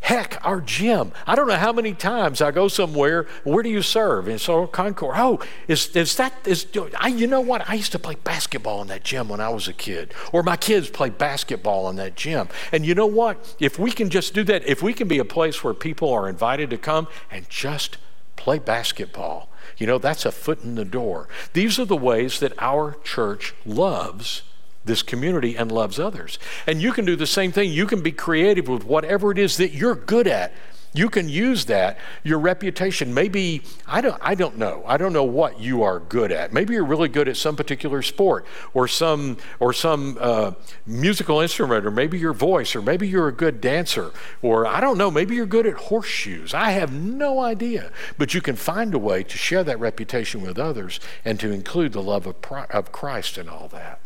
Heck, 0.00 0.44
our 0.44 0.60
gym. 0.60 1.12
I 1.26 1.34
don't 1.34 1.46
know 1.46 1.56
how 1.56 1.72
many 1.72 1.92
times 1.92 2.40
I 2.40 2.50
go 2.50 2.68
somewhere. 2.68 3.26
Where 3.44 3.62
do 3.62 3.68
you 3.68 3.82
serve? 3.82 4.28
And 4.28 4.40
so 4.40 4.66
Concord. 4.66 5.14
Oh, 5.18 5.40
is, 5.68 5.94
is 5.94 6.16
that 6.16 6.32
is? 6.46 6.66
I, 6.98 7.08
you 7.08 7.26
know 7.26 7.40
what? 7.40 7.68
I 7.68 7.74
used 7.74 7.92
to 7.92 7.98
play 7.98 8.16
basketball 8.24 8.80
in 8.82 8.88
that 8.88 9.04
gym 9.04 9.28
when 9.28 9.40
I 9.40 9.50
was 9.50 9.68
a 9.68 9.72
kid, 9.72 10.14
or 10.32 10.42
my 10.42 10.56
kids 10.56 10.88
play 10.88 11.10
basketball 11.10 11.88
in 11.90 11.96
that 11.96 12.16
gym. 12.16 12.48
And 12.72 12.84
you 12.86 12.94
know 12.94 13.06
what? 13.06 13.54
If 13.60 13.78
we 13.78 13.92
can 13.92 14.08
just 14.08 14.32
do 14.32 14.42
that, 14.44 14.66
if 14.66 14.82
we 14.82 14.94
can 14.94 15.06
be 15.06 15.18
a 15.18 15.24
place 15.24 15.62
where 15.62 15.74
people 15.74 16.10
are 16.10 16.28
invited 16.28 16.70
to 16.70 16.78
come 16.78 17.06
and 17.30 17.48
just 17.48 17.98
play 18.36 18.58
basketball, 18.58 19.50
you 19.76 19.86
know, 19.86 19.98
that's 19.98 20.24
a 20.24 20.32
foot 20.32 20.64
in 20.64 20.76
the 20.76 20.84
door. 20.84 21.28
These 21.52 21.78
are 21.78 21.84
the 21.84 21.96
ways 21.96 22.40
that 22.40 22.54
our 22.58 22.96
church 23.04 23.54
loves 23.66 24.42
this 24.84 25.02
community 25.02 25.56
and 25.56 25.70
loves 25.70 25.98
others. 25.98 26.38
And 26.66 26.80
you 26.80 26.92
can 26.92 27.04
do 27.04 27.16
the 27.16 27.26
same 27.26 27.52
thing. 27.52 27.70
You 27.70 27.86
can 27.86 28.02
be 28.02 28.12
creative 28.12 28.68
with 28.68 28.84
whatever 28.84 29.30
it 29.30 29.38
is 29.38 29.56
that 29.58 29.72
you're 29.72 29.94
good 29.94 30.26
at. 30.26 30.52
You 30.92 31.08
can 31.08 31.28
use 31.28 31.66
that, 31.66 31.98
your 32.24 32.40
reputation. 32.40 33.14
Maybe, 33.14 33.62
I 33.86 34.00
don't, 34.00 34.18
I 34.20 34.34
don't 34.34 34.58
know. 34.58 34.82
I 34.84 34.96
don't 34.96 35.12
know 35.12 35.22
what 35.22 35.60
you 35.60 35.84
are 35.84 36.00
good 36.00 36.32
at. 36.32 36.52
Maybe 36.52 36.74
you're 36.74 36.84
really 36.84 37.08
good 37.08 37.28
at 37.28 37.36
some 37.36 37.54
particular 37.54 38.02
sport 38.02 38.44
or 38.74 38.88
some, 38.88 39.36
or 39.60 39.72
some 39.72 40.18
uh, 40.20 40.52
musical 40.86 41.40
instrument, 41.40 41.86
or 41.86 41.92
maybe 41.92 42.18
your 42.18 42.32
voice, 42.32 42.74
or 42.74 42.82
maybe 42.82 43.06
you're 43.06 43.28
a 43.28 43.32
good 43.32 43.60
dancer, 43.60 44.10
or 44.42 44.66
I 44.66 44.80
don't 44.80 44.98
know, 44.98 45.12
maybe 45.12 45.36
you're 45.36 45.46
good 45.46 45.66
at 45.66 45.74
horseshoes. 45.74 46.54
I 46.54 46.72
have 46.72 46.92
no 46.92 47.38
idea. 47.38 47.92
But 48.18 48.34
you 48.34 48.40
can 48.40 48.56
find 48.56 48.92
a 48.92 48.98
way 48.98 49.22
to 49.22 49.38
share 49.38 49.62
that 49.62 49.78
reputation 49.78 50.42
with 50.42 50.58
others 50.58 50.98
and 51.24 51.38
to 51.38 51.52
include 51.52 51.92
the 51.92 52.02
love 52.02 52.26
of, 52.26 52.34
of 52.70 52.90
Christ 52.90 53.38
in 53.38 53.48
all 53.48 53.68
that. 53.68 53.99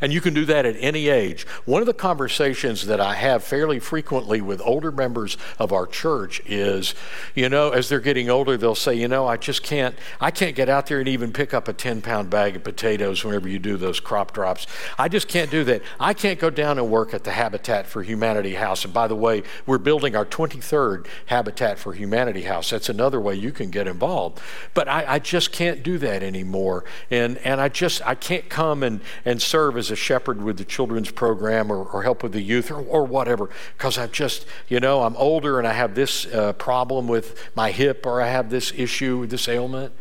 And 0.00 0.12
you 0.12 0.20
can 0.20 0.34
do 0.34 0.44
that 0.46 0.66
at 0.66 0.76
any 0.78 1.08
age. 1.08 1.46
One 1.64 1.82
of 1.82 1.86
the 1.86 1.94
conversations 1.94 2.86
that 2.86 3.00
I 3.00 3.14
have 3.14 3.42
fairly 3.42 3.78
frequently 3.78 4.40
with 4.40 4.60
older 4.64 4.92
members 4.92 5.36
of 5.58 5.72
our 5.72 5.86
church 5.86 6.40
is, 6.46 6.94
you 7.34 7.48
know, 7.48 7.70
as 7.70 7.88
they're 7.88 8.00
getting 8.00 8.30
older, 8.30 8.56
they'll 8.56 8.74
say, 8.74 8.94
you 8.94 9.08
know, 9.08 9.26
I 9.26 9.36
just 9.36 9.62
can't, 9.62 9.94
I 10.20 10.30
can't 10.30 10.54
get 10.54 10.68
out 10.68 10.86
there 10.86 11.00
and 11.00 11.08
even 11.08 11.32
pick 11.32 11.54
up 11.54 11.68
a 11.68 11.72
10 11.72 12.02
pound 12.02 12.30
bag 12.30 12.56
of 12.56 12.64
potatoes 12.64 13.24
whenever 13.24 13.48
you 13.48 13.58
do 13.58 13.76
those 13.76 14.00
crop 14.00 14.32
drops. 14.32 14.66
I 14.98 15.08
just 15.08 15.28
can't 15.28 15.50
do 15.50 15.64
that. 15.64 15.82
I 15.98 16.14
can't 16.14 16.38
go 16.38 16.50
down 16.50 16.78
and 16.78 16.90
work 16.90 17.14
at 17.14 17.24
the 17.24 17.32
Habitat 17.32 17.86
for 17.86 18.02
Humanity 18.02 18.54
house. 18.54 18.84
And 18.84 18.94
by 18.94 19.08
the 19.08 19.16
way, 19.16 19.42
we're 19.66 19.78
building 19.78 20.14
our 20.14 20.24
23rd 20.24 21.06
Habitat 21.26 21.78
for 21.78 21.92
Humanity 21.92 22.42
house. 22.42 22.70
That's 22.70 22.88
another 22.88 23.20
way 23.20 23.34
you 23.34 23.52
can 23.52 23.70
get 23.70 23.86
involved. 23.86 24.40
But 24.74 24.88
I, 24.88 25.14
I 25.14 25.18
just 25.18 25.52
can't 25.52 25.82
do 25.82 25.98
that 25.98 26.22
anymore. 26.22 26.84
And, 27.10 27.38
and 27.38 27.60
I 27.60 27.68
just, 27.68 28.06
I 28.06 28.14
can't 28.14 28.48
come 28.48 28.82
and, 28.82 29.00
and 29.24 29.40
serve 29.40 29.65
serve 29.66 29.76
as 29.76 29.90
a 29.90 29.96
shepherd 29.96 30.40
with 30.40 30.58
the 30.58 30.64
children's 30.64 31.10
program 31.10 31.72
or, 31.72 31.84
or 31.86 32.04
help 32.04 32.22
with 32.22 32.30
the 32.30 32.40
youth 32.40 32.70
or, 32.70 32.78
or 32.78 33.04
whatever 33.04 33.50
because 33.76 33.98
I've 33.98 34.12
just, 34.12 34.46
you 34.68 34.78
know, 34.78 35.02
I'm 35.02 35.16
older 35.16 35.58
and 35.58 35.66
I 35.66 35.72
have 35.72 35.96
this 35.96 36.24
uh, 36.26 36.52
problem 36.52 37.08
with 37.08 37.50
my 37.56 37.72
hip 37.72 38.06
or 38.06 38.22
I 38.22 38.28
have 38.28 38.48
this 38.48 38.72
issue, 38.76 39.18
with 39.18 39.30
this 39.30 39.48
ailment. 39.48 39.92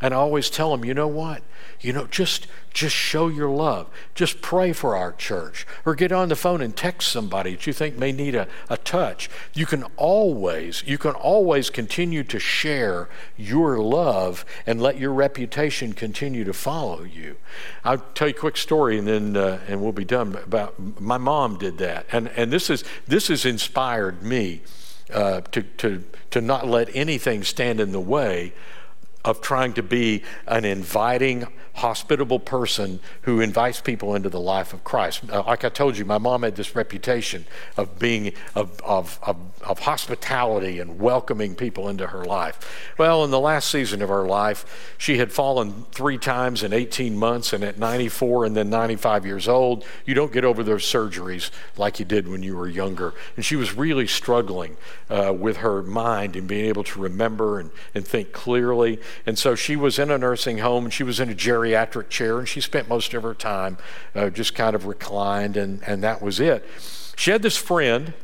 And 0.00 0.14
I 0.14 0.16
always 0.16 0.48
tell 0.48 0.70
them, 0.70 0.84
you 0.84 0.94
know 0.94 1.08
what? 1.08 1.42
You 1.80 1.92
know, 1.92 2.06
just 2.06 2.46
just 2.72 2.94
show 2.94 3.28
your 3.28 3.48
love. 3.48 3.88
Just 4.14 4.40
pray 4.40 4.72
for 4.72 4.96
our 4.96 5.12
church. 5.12 5.66
Or 5.84 5.94
get 5.94 6.12
on 6.12 6.28
the 6.28 6.36
phone 6.36 6.60
and 6.60 6.76
text 6.76 7.10
somebody 7.10 7.56
that 7.56 7.66
you 7.66 7.72
think 7.72 7.98
may 7.98 8.12
need 8.12 8.34
a, 8.34 8.46
a 8.68 8.76
touch. 8.76 9.28
You 9.54 9.66
can 9.66 9.84
always, 9.96 10.84
you 10.86 10.96
can 10.96 11.12
always 11.12 11.68
continue 11.68 12.22
to 12.24 12.38
share 12.38 13.08
your 13.36 13.78
love 13.78 14.44
and 14.66 14.80
let 14.80 14.98
your 14.98 15.12
reputation 15.12 15.92
continue 15.92 16.44
to 16.44 16.52
follow 16.52 17.02
you. 17.02 17.36
I'll 17.84 17.98
tell 18.14 18.28
you 18.28 18.34
a 18.34 18.38
quick 18.38 18.56
story 18.56 18.98
and 18.98 19.06
then 19.06 19.36
uh, 19.36 19.60
and 19.66 19.82
we'll 19.82 19.92
be 19.92 20.04
done. 20.04 20.36
About 20.36 21.00
my 21.00 21.18
mom 21.18 21.58
did 21.58 21.78
that. 21.78 22.06
And 22.12 22.28
and 22.36 22.52
this 22.52 22.70
is 22.70 22.84
this 23.06 23.28
has 23.28 23.44
inspired 23.44 24.22
me 24.22 24.62
uh, 25.12 25.40
to, 25.52 25.62
to, 25.62 26.04
to 26.30 26.40
not 26.40 26.68
let 26.68 26.88
anything 26.94 27.42
stand 27.42 27.80
in 27.80 27.92
the 27.92 28.00
way 28.00 28.52
of 29.24 29.40
trying 29.40 29.72
to 29.74 29.82
be 29.82 30.22
an 30.46 30.64
inviting, 30.64 31.46
hospitable 31.74 32.38
person 32.38 33.00
who 33.22 33.40
invites 33.40 33.80
people 33.80 34.14
into 34.14 34.28
the 34.28 34.40
life 34.40 34.72
of 34.72 34.82
Christ. 34.84 35.28
Like 35.28 35.64
I 35.64 35.68
told 35.68 35.96
you, 35.96 36.04
my 36.04 36.18
mom 36.18 36.42
had 36.42 36.56
this 36.56 36.74
reputation 36.74 37.46
of 37.76 37.98
being 37.98 38.32
of, 38.54 38.80
of, 38.80 39.18
of, 39.22 39.36
of, 39.62 39.78
hospitality 39.80 40.78
and 40.78 40.98
welcoming 40.98 41.54
people 41.54 41.88
into 41.88 42.08
her 42.08 42.24
life. 42.24 42.92
Well, 42.98 43.24
in 43.24 43.30
the 43.30 43.40
last 43.40 43.70
season 43.70 44.02
of 44.02 44.08
her 44.08 44.26
life, 44.26 44.94
she 44.98 45.18
had 45.18 45.32
fallen 45.32 45.86
three 45.92 46.18
times 46.18 46.62
in 46.62 46.72
18 46.72 47.16
months, 47.16 47.52
and 47.52 47.64
at 47.64 47.78
94 47.78 48.46
and 48.46 48.56
then 48.56 48.68
95 48.68 49.24
years 49.24 49.48
old, 49.48 49.84
you 50.04 50.14
don't 50.14 50.32
get 50.32 50.44
over 50.44 50.62
those 50.62 50.82
surgeries 50.82 51.50
like 51.76 51.98
you 51.98 52.04
did 52.04 52.28
when 52.28 52.42
you 52.42 52.56
were 52.56 52.68
younger. 52.68 53.14
And 53.36 53.44
she 53.44 53.56
was 53.56 53.74
really 53.76 54.06
struggling 54.06 54.76
uh, 55.08 55.34
with 55.36 55.58
her 55.58 55.82
mind 55.82 56.36
and 56.36 56.46
being 56.46 56.66
able 56.66 56.84
to 56.84 57.00
remember 57.00 57.60
and, 57.60 57.70
and 57.94 58.06
think 58.06 58.32
clearly. 58.32 58.98
And 59.26 59.38
so 59.38 59.54
she 59.54 59.76
was 59.76 59.98
in 59.98 60.10
a 60.10 60.18
nursing 60.18 60.58
home 60.58 60.84
and 60.84 60.92
she 60.92 61.02
was 61.02 61.20
in 61.20 61.30
a 61.30 61.34
geriatric 61.34 62.08
chair 62.08 62.38
and 62.38 62.48
she 62.48 62.60
spent 62.60 62.88
most 62.88 63.14
of 63.14 63.22
her 63.22 63.34
time 63.34 63.78
uh, 64.14 64.30
just 64.30 64.54
kind 64.54 64.74
of 64.74 64.86
reclined 64.86 65.56
and, 65.56 65.82
and 65.86 66.02
that 66.02 66.22
was 66.22 66.40
it. 66.40 66.66
She 67.16 67.30
had 67.30 67.42
this 67.42 67.56
friend 67.56 68.14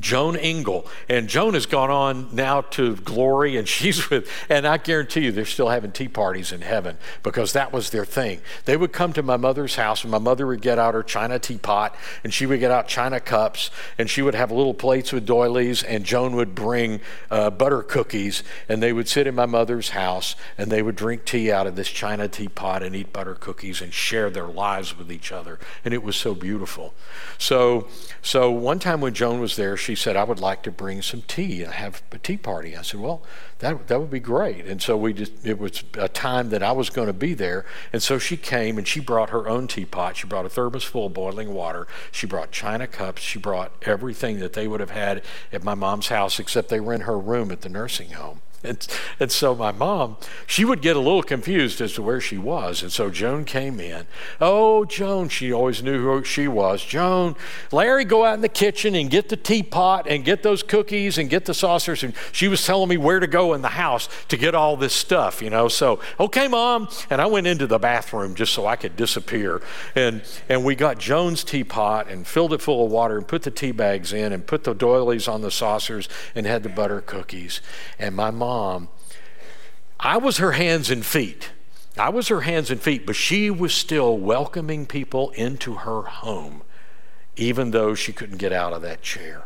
Joan 0.00 0.36
Engel. 0.36 0.86
And 1.08 1.28
Joan 1.28 1.54
has 1.54 1.66
gone 1.66 1.90
on 1.90 2.28
now 2.32 2.62
to 2.62 2.96
glory, 2.96 3.56
and 3.56 3.68
she's 3.72 4.10
with, 4.10 4.28
and 4.48 4.66
I 4.66 4.76
guarantee 4.78 5.24
you 5.24 5.32
they're 5.32 5.44
still 5.44 5.68
having 5.68 5.92
tea 5.92 6.08
parties 6.08 6.52
in 6.52 6.62
heaven 6.62 6.96
because 7.22 7.52
that 7.52 7.72
was 7.72 7.90
their 7.90 8.04
thing. 8.04 8.40
They 8.64 8.76
would 8.76 8.92
come 8.92 9.12
to 9.14 9.22
my 9.22 9.36
mother's 9.36 9.76
house, 9.76 10.02
and 10.02 10.10
my 10.10 10.18
mother 10.18 10.46
would 10.46 10.62
get 10.62 10.78
out 10.78 10.94
her 10.94 11.02
china 11.02 11.38
teapot, 11.38 11.94
and 12.24 12.32
she 12.32 12.46
would 12.46 12.60
get 12.60 12.70
out 12.70 12.88
china 12.88 13.20
cups, 13.20 13.70
and 13.98 14.08
she 14.08 14.22
would 14.22 14.34
have 14.34 14.50
little 14.50 14.74
plates 14.74 15.12
with 15.12 15.26
doilies, 15.26 15.82
and 15.82 16.04
Joan 16.04 16.36
would 16.36 16.54
bring 16.54 17.00
uh, 17.30 17.50
butter 17.50 17.82
cookies, 17.82 18.42
and 18.68 18.82
they 18.82 18.92
would 18.92 19.08
sit 19.08 19.26
in 19.26 19.34
my 19.34 19.46
mother's 19.46 19.90
house, 19.90 20.36
and 20.56 20.70
they 20.70 20.82
would 20.82 20.96
drink 20.96 21.24
tea 21.24 21.52
out 21.52 21.66
of 21.66 21.76
this 21.76 21.88
china 21.88 22.28
teapot 22.28 22.82
and 22.82 22.96
eat 22.96 23.12
butter 23.12 23.34
cookies 23.34 23.80
and 23.80 23.92
share 23.92 24.30
their 24.30 24.46
lives 24.46 24.96
with 24.96 25.10
each 25.10 25.32
other. 25.32 25.58
And 25.84 25.92
it 25.92 26.02
was 26.02 26.16
so 26.16 26.34
beautiful. 26.34 26.94
So, 27.38 27.88
so 28.22 28.50
one 28.50 28.78
time 28.78 29.00
when 29.00 29.14
Joan 29.14 29.40
was 29.40 29.56
there, 29.56 29.76
she 29.82 29.94
said, 29.96 30.16
I 30.16 30.24
would 30.24 30.38
like 30.38 30.62
to 30.62 30.70
bring 30.70 31.02
some 31.02 31.22
tea 31.22 31.62
and 31.62 31.72
have 31.72 32.02
a 32.12 32.18
tea 32.18 32.36
party. 32.36 32.76
I 32.76 32.82
said, 32.82 33.00
Well, 33.00 33.22
that, 33.58 33.88
that 33.88 34.00
would 34.00 34.10
be 34.10 34.20
great. 34.20 34.64
And 34.66 34.80
so 34.80 34.96
we 34.96 35.12
just, 35.12 35.44
it 35.44 35.58
was 35.58 35.82
a 35.94 36.08
time 36.08 36.50
that 36.50 36.62
I 36.62 36.72
was 36.72 36.88
going 36.88 37.08
to 37.08 37.12
be 37.12 37.34
there. 37.34 37.64
And 37.92 38.02
so 38.02 38.18
she 38.18 38.36
came 38.36 38.78
and 38.78 38.86
she 38.86 39.00
brought 39.00 39.30
her 39.30 39.48
own 39.48 39.66
teapot. 39.66 40.16
She 40.16 40.26
brought 40.26 40.46
a 40.46 40.48
thermos 40.48 40.84
full 40.84 41.06
of 41.06 41.14
boiling 41.14 41.52
water. 41.52 41.86
She 42.12 42.26
brought 42.26 42.52
china 42.52 42.86
cups. 42.86 43.22
She 43.22 43.38
brought 43.38 43.72
everything 43.82 44.38
that 44.38 44.52
they 44.52 44.68
would 44.68 44.80
have 44.80 44.90
had 44.90 45.22
at 45.52 45.64
my 45.64 45.74
mom's 45.74 46.08
house, 46.08 46.38
except 46.38 46.68
they 46.68 46.80
were 46.80 46.94
in 46.94 47.02
her 47.02 47.18
room 47.18 47.50
at 47.50 47.62
the 47.62 47.68
nursing 47.68 48.12
home. 48.12 48.40
And, 48.64 48.86
and 49.18 49.32
so 49.32 49.54
my 49.54 49.72
mom, 49.72 50.16
she 50.46 50.64
would 50.64 50.80
get 50.82 50.94
a 50.94 51.00
little 51.00 51.22
confused 51.22 51.80
as 51.80 51.94
to 51.94 52.02
where 52.02 52.20
she 52.20 52.38
was. 52.38 52.82
And 52.82 52.92
so 52.92 53.10
Joan 53.10 53.44
came 53.44 53.80
in. 53.80 54.06
Oh, 54.40 54.84
Joan, 54.84 55.28
she 55.28 55.52
always 55.52 55.82
knew 55.82 56.00
who 56.00 56.22
she 56.22 56.46
was. 56.46 56.84
Joan, 56.84 57.34
Larry, 57.72 58.04
go 58.04 58.24
out 58.24 58.34
in 58.34 58.40
the 58.40 58.48
kitchen 58.48 58.94
and 58.94 59.10
get 59.10 59.28
the 59.30 59.36
teapot 59.36 60.06
and 60.08 60.24
get 60.24 60.44
those 60.44 60.62
cookies 60.62 61.18
and 61.18 61.28
get 61.28 61.44
the 61.44 61.54
saucers. 61.54 62.04
And 62.04 62.14
she 62.30 62.46
was 62.46 62.64
telling 62.64 62.88
me 62.88 62.96
where 62.96 63.18
to 63.18 63.26
go 63.26 63.52
in 63.54 63.62
the 63.62 63.68
house 63.68 64.08
to 64.28 64.36
get 64.36 64.54
all 64.54 64.76
this 64.76 64.94
stuff, 64.94 65.42
you 65.42 65.50
know. 65.50 65.66
So, 65.66 65.98
okay, 66.20 66.46
mom. 66.46 66.88
And 67.10 67.20
I 67.20 67.26
went 67.26 67.48
into 67.48 67.66
the 67.66 67.78
bathroom 67.78 68.36
just 68.36 68.52
so 68.52 68.66
I 68.66 68.76
could 68.76 68.94
disappear. 68.94 69.60
And, 69.96 70.22
and 70.48 70.64
we 70.64 70.76
got 70.76 70.98
Joan's 70.98 71.42
teapot 71.42 72.08
and 72.08 72.24
filled 72.26 72.52
it 72.52 72.60
full 72.60 72.84
of 72.84 72.92
water 72.92 73.18
and 73.18 73.26
put 73.26 73.42
the 73.42 73.50
tea 73.50 73.72
bags 73.72 74.12
in 74.12 74.32
and 74.32 74.46
put 74.46 74.62
the 74.62 74.72
doilies 74.72 75.26
on 75.26 75.40
the 75.40 75.50
saucers 75.50 76.08
and 76.36 76.46
had 76.46 76.62
the 76.62 76.68
butter 76.68 77.00
cookies. 77.00 77.60
And 77.98 78.14
my 78.14 78.30
mom, 78.30 78.51
mom, 78.52 78.88
I 79.98 80.18
was 80.18 80.36
her 80.36 80.52
hands 80.52 80.90
and 80.90 81.06
feet. 81.06 81.52
I 81.96 82.10
was 82.10 82.28
her 82.28 82.42
hands 82.42 82.70
and 82.70 82.80
feet, 82.80 83.06
but 83.06 83.16
she 83.16 83.50
was 83.50 83.72
still 83.72 84.18
welcoming 84.18 84.84
people 84.84 85.30
into 85.30 85.74
her 85.74 86.02
home, 86.02 86.62
even 87.34 87.70
though 87.70 87.94
she 87.94 88.12
couldn't 88.12 88.36
get 88.36 88.52
out 88.52 88.74
of 88.74 88.82
that 88.82 89.00
chair. 89.00 89.44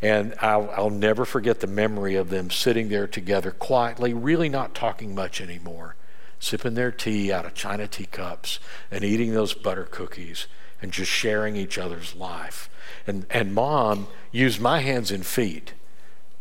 And 0.00 0.34
I'll, 0.40 0.70
I'll, 0.70 0.90
never 0.90 1.24
forget 1.24 1.60
the 1.60 1.66
memory 1.66 2.14
of 2.14 2.30
them 2.30 2.50
sitting 2.50 2.88
there 2.88 3.06
together 3.08 3.50
quietly, 3.50 4.14
really 4.14 4.48
not 4.48 4.74
talking 4.74 5.14
much 5.14 5.40
anymore, 5.40 5.96
sipping 6.38 6.74
their 6.74 6.92
tea 6.92 7.32
out 7.32 7.44
of 7.44 7.54
china 7.54 7.86
teacups 7.86 8.60
and 8.90 9.04
eating 9.04 9.34
those 9.34 9.54
butter 9.54 9.84
cookies 9.84 10.46
and 10.80 10.92
just 10.92 11.10
sharing 11.10 11.56
each 11.56 11.76
other's 11.78 12.14
life. 12.14 12.70
And, 13.06 13.26
and 13.28 13.54
mom 13.54 14.06
used 14.30 14.60
my 14.60 14.80
hands 14.80 15.10
and 15.10 15.26
feet 15.26 15.74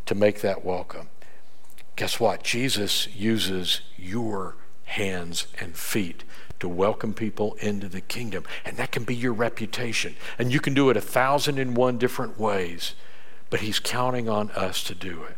to 0.05 0.15
make 0.15 0.41
that 0.41 0.63
welcome. 0.63 1.09
Guess 1.99 2.17
what? 2.17 2.43
Jesus 2.43 3.13
uses 3.13 3.81
your 3.97 4.55
hands 4.85 5.47
and 5.59 5.75
feet 5.75 6.23
to 6.61 6.69
welcome 6.69 7.13
people 7.13 7.55
into 7.55 7.89
the 7.89 7.99
kingdom. 7.99 8.45
And 8.63 8.77
that 8.77 8.93
can 8.93 9.03
be 9.03 9.13
your 9.13 9.33
reputation. 9.33 10.15
And 10.37 10.49
you 10.53 10.61
can 10.61 10.73
do 10.73 10.89
it 10.89 10.95
a 10.95 11.01
thousand 11.01 11.59
and 11.59 11.75
one 11.75 11.97
different 11.97 12.39
ways, 12.39 12.95
but 13.49 13.59
He's 13.59 13.79
counting 13.79 14.29
on 14.29 14.49
us 14.51 14.81
to 14.85 14.95
do 14.95 15.23
it. 15.23 15.35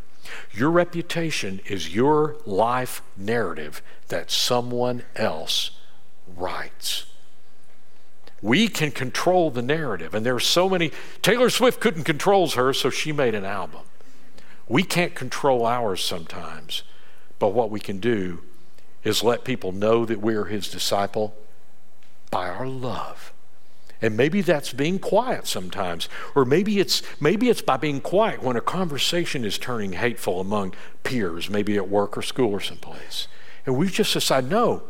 Your 0.52 0.70
reputation 0.70 1.62
is 1.66 1.96
your 1.96 2.36
life 2.46 3.02
narrative 3.18 3.82
that 4.10 4.30
someone 4.30 5.02
else 5.16 5.72
writes. 6.28 7.08
We 8.40 8.68
can 8.68 8.92
control 8.92 9.50
the 9.50 9.64
narrative. 9.64 10.14
And 10.14 10.24
there 10.24 10.36
are 10.36 10.40
so 10.40 10.70
many. 10.70 10.92
Taylor 11.24 11.50
Swift 11.50 11.80
couldn't 11.80 12.04
control 12.04 12.48
her, 12.50 12.72
so 12.72 12.92
she 12.92 13.12
made 13.12 13.34
an 13.34 13.46
album. 13.46 13.82
We 14.68 14.84
can't 14.84 15.16
control 15.16 15.66
ours 15.66 16.04
sometimes, 16.04 16.84
but 17.40 17.50
what 17.50 17.70
we 17.70 17.80
can 17.80 18.00
do 18.00 18.42
is 19.04 19.24
let 19.24 19.44
people 19.44 19.72
know 19.72 20.06
that 20.06 20.22
we 20.22 20.36
are 20.36 20.46
his 20.46 20.70
disciple 20.70 21.36
by 22.30 22.48
our 22.48 22.68
love. 22.68 23.34
And 24.02 24.18
maybe 24.18 24.42
that's 24.42 24.74
being 24.74 24.98
quiet 24.98 25.48
sometimes. 25.48 26.10
Or 26.34 26.44
maybe 26.44 26.80
it's 26.80 27.04
maybe 27.20 27.50
it's 27.50 27.62
by 27.62 27.78
being 27.78 28.02
quiet 28.02 28.42
when 28.42 28.56
a 28.56 28.62
conversation 28.62 29.46
is 29.46 29.58
turning 29.58 29.94
hateful 29.94 30.40
among 30.40 30.74
peers, 31.04 31.50
maybe 31.50 31.78
at 31.78 31.88
work 31.88 32.18
or 32.18 32.24
school 32.24 32.52
or 32.52 32.60
someplace. 32.60 33.28
And 33.66 33.78
we 33.78 33.88
just 33.90 34.14
decide, 34.14 34.50
no, 34.50 34.84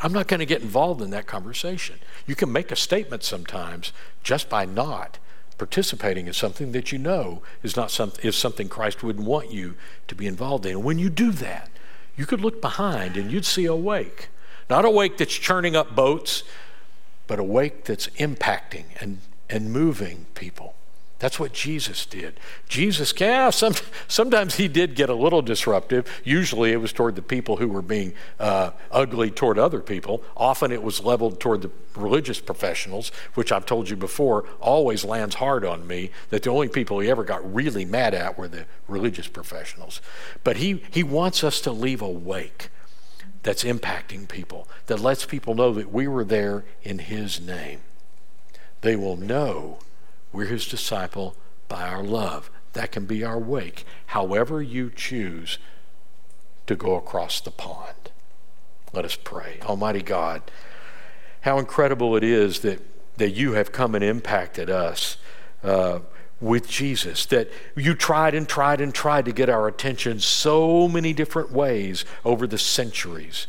I'm 0.00 0.12
not 0.12 0.28
going 0.28 0.40
to 0.40 0.46
get 0.46 0.62
involved 0.62 1.02
in 1.02 1.10
that 1.10 1.26
conversation. 1.26 1.98
You 2.26 2.34
can 2.34 2.50
make 2.50 2.70
a 2.70 2.76
statement 2.76 3.22
sometimes 3.22 3.92
just 4.22 4.48
by 4.48 4.64
not 4.64 5.18
participating 5.58 6.26
in 6.26 6.32
something 6.32 6.72
that 6.72 6.92
you 6.92 6.98
know 6.98 7.42
is 7.62 7.76
not 7.76 7.90
some, 7.90 8.12
is 8.22 8.36
something 8.36 8.68
Christ 8.68 9.02
wouldn't 9.02 9.26
want 9.26 9.50
you 9.50 9.74
to 10.06 10.14
be 10.14 10.26
involved 10.26 10.64
in. 10.64 10.82
When 10.82 10.98
you 10.98 11.10
do 11.10 11.32
that, 11.32 11.68
you 12.16 12.26
could 12.26 12.40
look 12.40 12.60
behind 12.60 13.16
and 13.16 13.30
you'd 13.30 13.44
see 13.44 13.66
a 13.66 13.74
wake. 13.74 14.28
Not 14.70 14.84
a 14.84 14.90
wake 14.90 15.18
that's 15.18 15.34
churning 15.34 15.76
up 15.76 15.94
boats, 15.94 16.44
but 17.26 17.38
a 17.38 17.44
wake 17.44 17.84
that's 17.84 18.06
impacting 18.18 18.84
and, 19.00 19.18
and 19.50 19.72
moving 19.72 20.26
people. 20.34 20.74
That's 21.18 21.40
what 21.40 21.52
Jesus 21.52 22.06
did. 22.06 22.38
Jesus, 22.68 23.12
yeah, 23.18 23.50
some, 23.50 23.74
sometimes 24.06 24.54
he 24.54 24.68
did 24.68 24.94
get 24.94 25.10
a 25.10 25.14
little 25.14 25.42
disruptive. 25.42 26.08
Usually 26.22 26.70
it 26.70 26.76
was 26.76 26.92
toward 26.92 27.16
the 27.16 27.22
people 27.22 27.56
who 27.56 27.66
were 27.66 27.82
being 27.82 28.14
uh, 28.38 28.70
ugly 28.92 29.32
toward 29.32 29.58
other 29.58 29.80
people. 29.80 30.22
Often 30.36 30.70
it 30.70 30.82
was 30.82 31.00
leveled 31.00 31.40
toward 31.40 31.62
the 31.62 31.72
religious 31.96 32.40
professionals, 32.40 33.10
which 33.34 33.50
I've 33.50 33.66
told 33.66 33.90
you 33.90 33.96
before 33.96 34.44
always 34.60 35.04
lands 35.04 35.34
hard 35.34 35.64
on 35.64 35.88
me 35.88 36.12
that 36.30 36.44
the 36.44 36.50
only 36.50 36.68
people 36.68 37.00
he 37.00 37.10
ever 37.10 37.24
got 37.24 37.52
really 37.52 37.84
mad 37.84 38.14
at 38.14 38.38
were 38.38 38.48
the 38.48 38.66
religious 38.86 39.26
professionals. 39.26 40.00
But 40.44 40.58
he, 40.58 40.84
he 40.92 41.02
wants 41.02 41.42
us 41.42 41.60
to 41.62 41.72
leave 41.72 42.00
a 42.00 42.08
wake 42.08 42.68
that's 43.42 43.64
impacting 43.64 44.28
people, 44.28 44.68
that 44.86 45.00
lets 45.00 45.24
people 45.24 45.56
know 45.56 45.72
that 45.72 45.92
we 45.92 46.06
were 46.06 46.24
there 46.24 46.64
in 46.84 47.00
his 47.00 47.40
name. 47.40 47.80
They 48.82 48.94
will 48.94 49.16
know 49.16 49.78
we're 50.32 50.46
his 50.46 50.66
disciple 50.66 51.36
by 51.68 51.88
our 51.88 52.02
love. 52.02 52.50
That 52.74 52.92
can 52.92 53.06
be 53.06 53.24
our 53.24 53.38
wake, 53.38 53.84
however 54.06 54.62
you 54.62 54.90
choose 54.94 55.58
to 56.66 56.76
go 56.76 56.96
across 56.96 57.40
the 57.40 57.50
pond. 57.50 58.10
Let 58.92 59.04
us 59.04 59.16
pray. 59.16 59.58
Almighty 59.62 60.02
God, 60.02 60.42
how 61.42 61.58
incredible 61.58 62.16
it 62.16 62.24
is 62.24 62.60
that, 62.60 62.80
that 63.16 63.30
you 63.30 63.52
have 63.52 63.72
come 63.72 63.94
and 63.94 64.04
impacted 64.04 64.70
us 64.70 65.16
uh, 65.62 66.00
with 66.40 66.68
Jesus, 66.68 67.26
that 67.26 67.50
you 67.74 67.94
tried 67.94 68.34
and 68.34 68.48
tried 68.48 68.80
and 68.80 68.94
tried 68.94 69.24
to 69.24 69.32
get 69.32 69.48
our 69.48 69.66
attention 69.66 70.20
so 70.20 70.86
many 70.88 71.12
different 71.12 71.50
ways 71.50 72.04
over 72.24 72.46
the 72.46 72.58
centuries. 72.58 73.46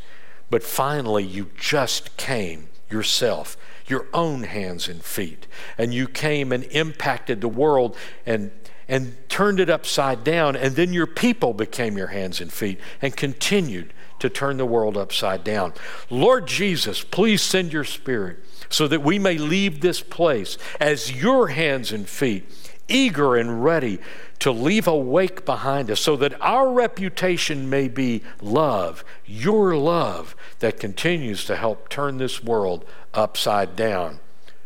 But 0.50 0.64
finally, 0.64 1.24
you 1.24 1.52
just 1.58 2.18
came 2.18 2.70
yourself 2.90 3.56
your 3.90 4.08
own 4.14 4.44
hands 4.44 4.88
and 4.88 5.04
feet. 5.04 5.48
And 5.78 5.94
you 5.94 6.08
came 6.08 6.52
and 6.52 6.64
impacted 6.66 7.42
the 7.42 7.48
world 7.48 7.96
and, 8.26 8.52
and 8.88 9.18
turned 9.30 9.60
it 9.60 9.70
upside 9.70 10.24
down. 10.24 10.56
And 10.56 10.76
then 10.76 10.94
your 10.94 11.08
people 11.08 11.54
became 11.54 11.98
your 11.98 12.08
hands 12.08 12.42
and 12.42 12.52
feet 12.52 12.80
and 13.02 13.16
continued 13.16 13.94
to 14.20 14.30
turn 14.30 14.58
the 14.58 14.66
world 14.66 14.98
upside 14.98 15.44
down. 15.44 15.74
Lord 16.10 16.48
Jesus, 16.48 17.04
please 17.04 17.42
send 17.42 17.74
your 17.74 17.86
spirit 17.86 18.40
so 18.70 18.88
that 18.88 19.02
we 19.02 19.18
may 19.18 19.38
leave 19.38 19.82
this 19.82 20.02
place 20.02 20.58
as 20.80 21.12
your 21.12 21.48
hands 21.48 21.92
and 21.92 22.08
feet, 22.08 22.46
eager 22.90 23.36
and 23.36 23.64
ready 23.64 24.00
to 24.40 24.52
leave 24.52 24.88
a 24.88 24.98
wake 24.98 25.46
behind 25.46 25.92
us 25.92 26.00
so 26.00 26.16
that 26.16 26.40
our 26.42 26.72
reputation 26.72 27.70
may 27.70 27.88
be 27.88 28.24
love, 28.42 29.04
your 29.26 29.76
love 29.76 30.36
that 30.60 30.80
continues 30.80 31.46
to 31.46 31.56
help 31.56 31.90
turn 31.90 32.18
this 32.18 32.44
world 32.44 32.86
upside 33.14 33.76
down 33.76 34.20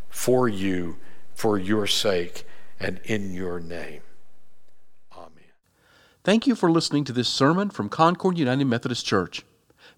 for 0.09 0.47
you, 0.47 0.97
for 1.33 1.57
your 1.57 1.87
sake, 1.87 2.45
and 2.79 2.99
in 3.03 3.33
your 3.33 3.59
name. 3.59 4.01
Amen. 5.15 5.51
Thank 6.23 6.45
you 6.45 6.55
for 6.55 6.71
listening 6.71 7.03
to 7.05 7.13
this 7.13 7.29
sermon 7.29 7.69
from 7.69 7.89
Concord 7.89 8.37
United 8.37 8.65
Methodist 8.65 9.05
Church. 9.05 9.43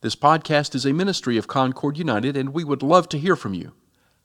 This 0.02 0.16
podcast 0.16 0.76
is 0.76 0.86
a 0.86 0.94
ministry 0.94 1.38
of 1.38 1.48
Concord 1.48 1.98
United, 1.98 2.38
and 2.38 2.54
we 2.54 2.64
would 2.64 2.84
love 2.84 3.10
to 3.10 3.20
hear 3.20 3.36
from 3.36 3.54
you. 3.54 3.74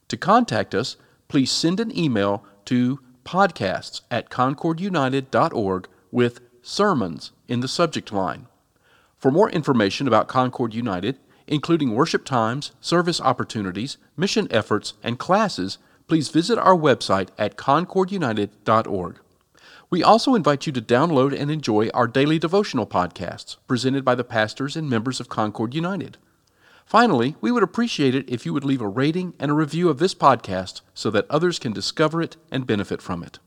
To 0.08 0.16
contact 0.16 0.74
us, 0.74 0.96
please 1.28 1.50
send 1.50 1.80
an 1.80 1.96
email 1.96 2.44
to 2.66 3.00
podcasts 3.24 4.02
at 4.10 4.30
concordunited.org 4.30 5.88
with 6.10 6.40
sermons 6.62 7.32
in 7.48 7.60
the 7.60 7.68
subject 7.68 8.12
line. 8.12 8.46
For 9.18 9.30
more 9.30 9.50
information 9.50 10.06
about 10.08 10.28
Concord 10.28 10.74
United, 10.74 11.18
including 11.46 11.94
worship 11.94 12.24
times, 12.24 12.72
service 12.80 13.20
opportunities, 13.20 13.98
mission 14.16 14.46
efforts, 14.50 14.94
and 15.02 15.18
classes, 15.18 15.78
please 16.06 16.28
visit 16.28 16.58
our 16.58 16.76
website 16.76 17.28
at 17.38 17.56
concordunited.org. 17.56 19.20
We 19.90 20.04
also 20.04 20.34
invite 20.36 20.66
you 20.66 20.72
to 20.72 20.80
download 20.80 21.38
and 21.38 21.50
enjoy 21.50 21.88
our 21.88 22.06
daily 22.06 22.38
devotional 22.38 22.86
podcasts 22.86 23.56
presented 23.66 24.04
by 24.04 24.14
the 24.14 24.24
pastors 24.24 24.76
and 24.76 24.88
members 24.88 25.18
of 25.18 25.28
Concord 25.28 25.74
United. 25.74 26.16
Finally, 26.90 27.36
we 27.40 27.52
would 27.52 27.62
appreciate 27.62 28.16
it 28.16 28.28
if 28.28 28.44
you 28.44 28.52
would 28.52 28.64
leave 28.64 28.80
a 28.80 28.88
rating 28.88 29.32
and 29.38 29.48
a 29.48 29.54
review 29.54 29.88
of 29.88 30.00
this 30.00 30.12
podcast 30.12 30.80
so 30.92 31.08
that 31.08 31.24
others 31.30 31.56
can 31.56 31.72
discover 31.72 32.20
it 32.20 32.36
and 32.50 32.66
benefit 32.66 33.00
from 33.00 33.22
it. 33.22 33.38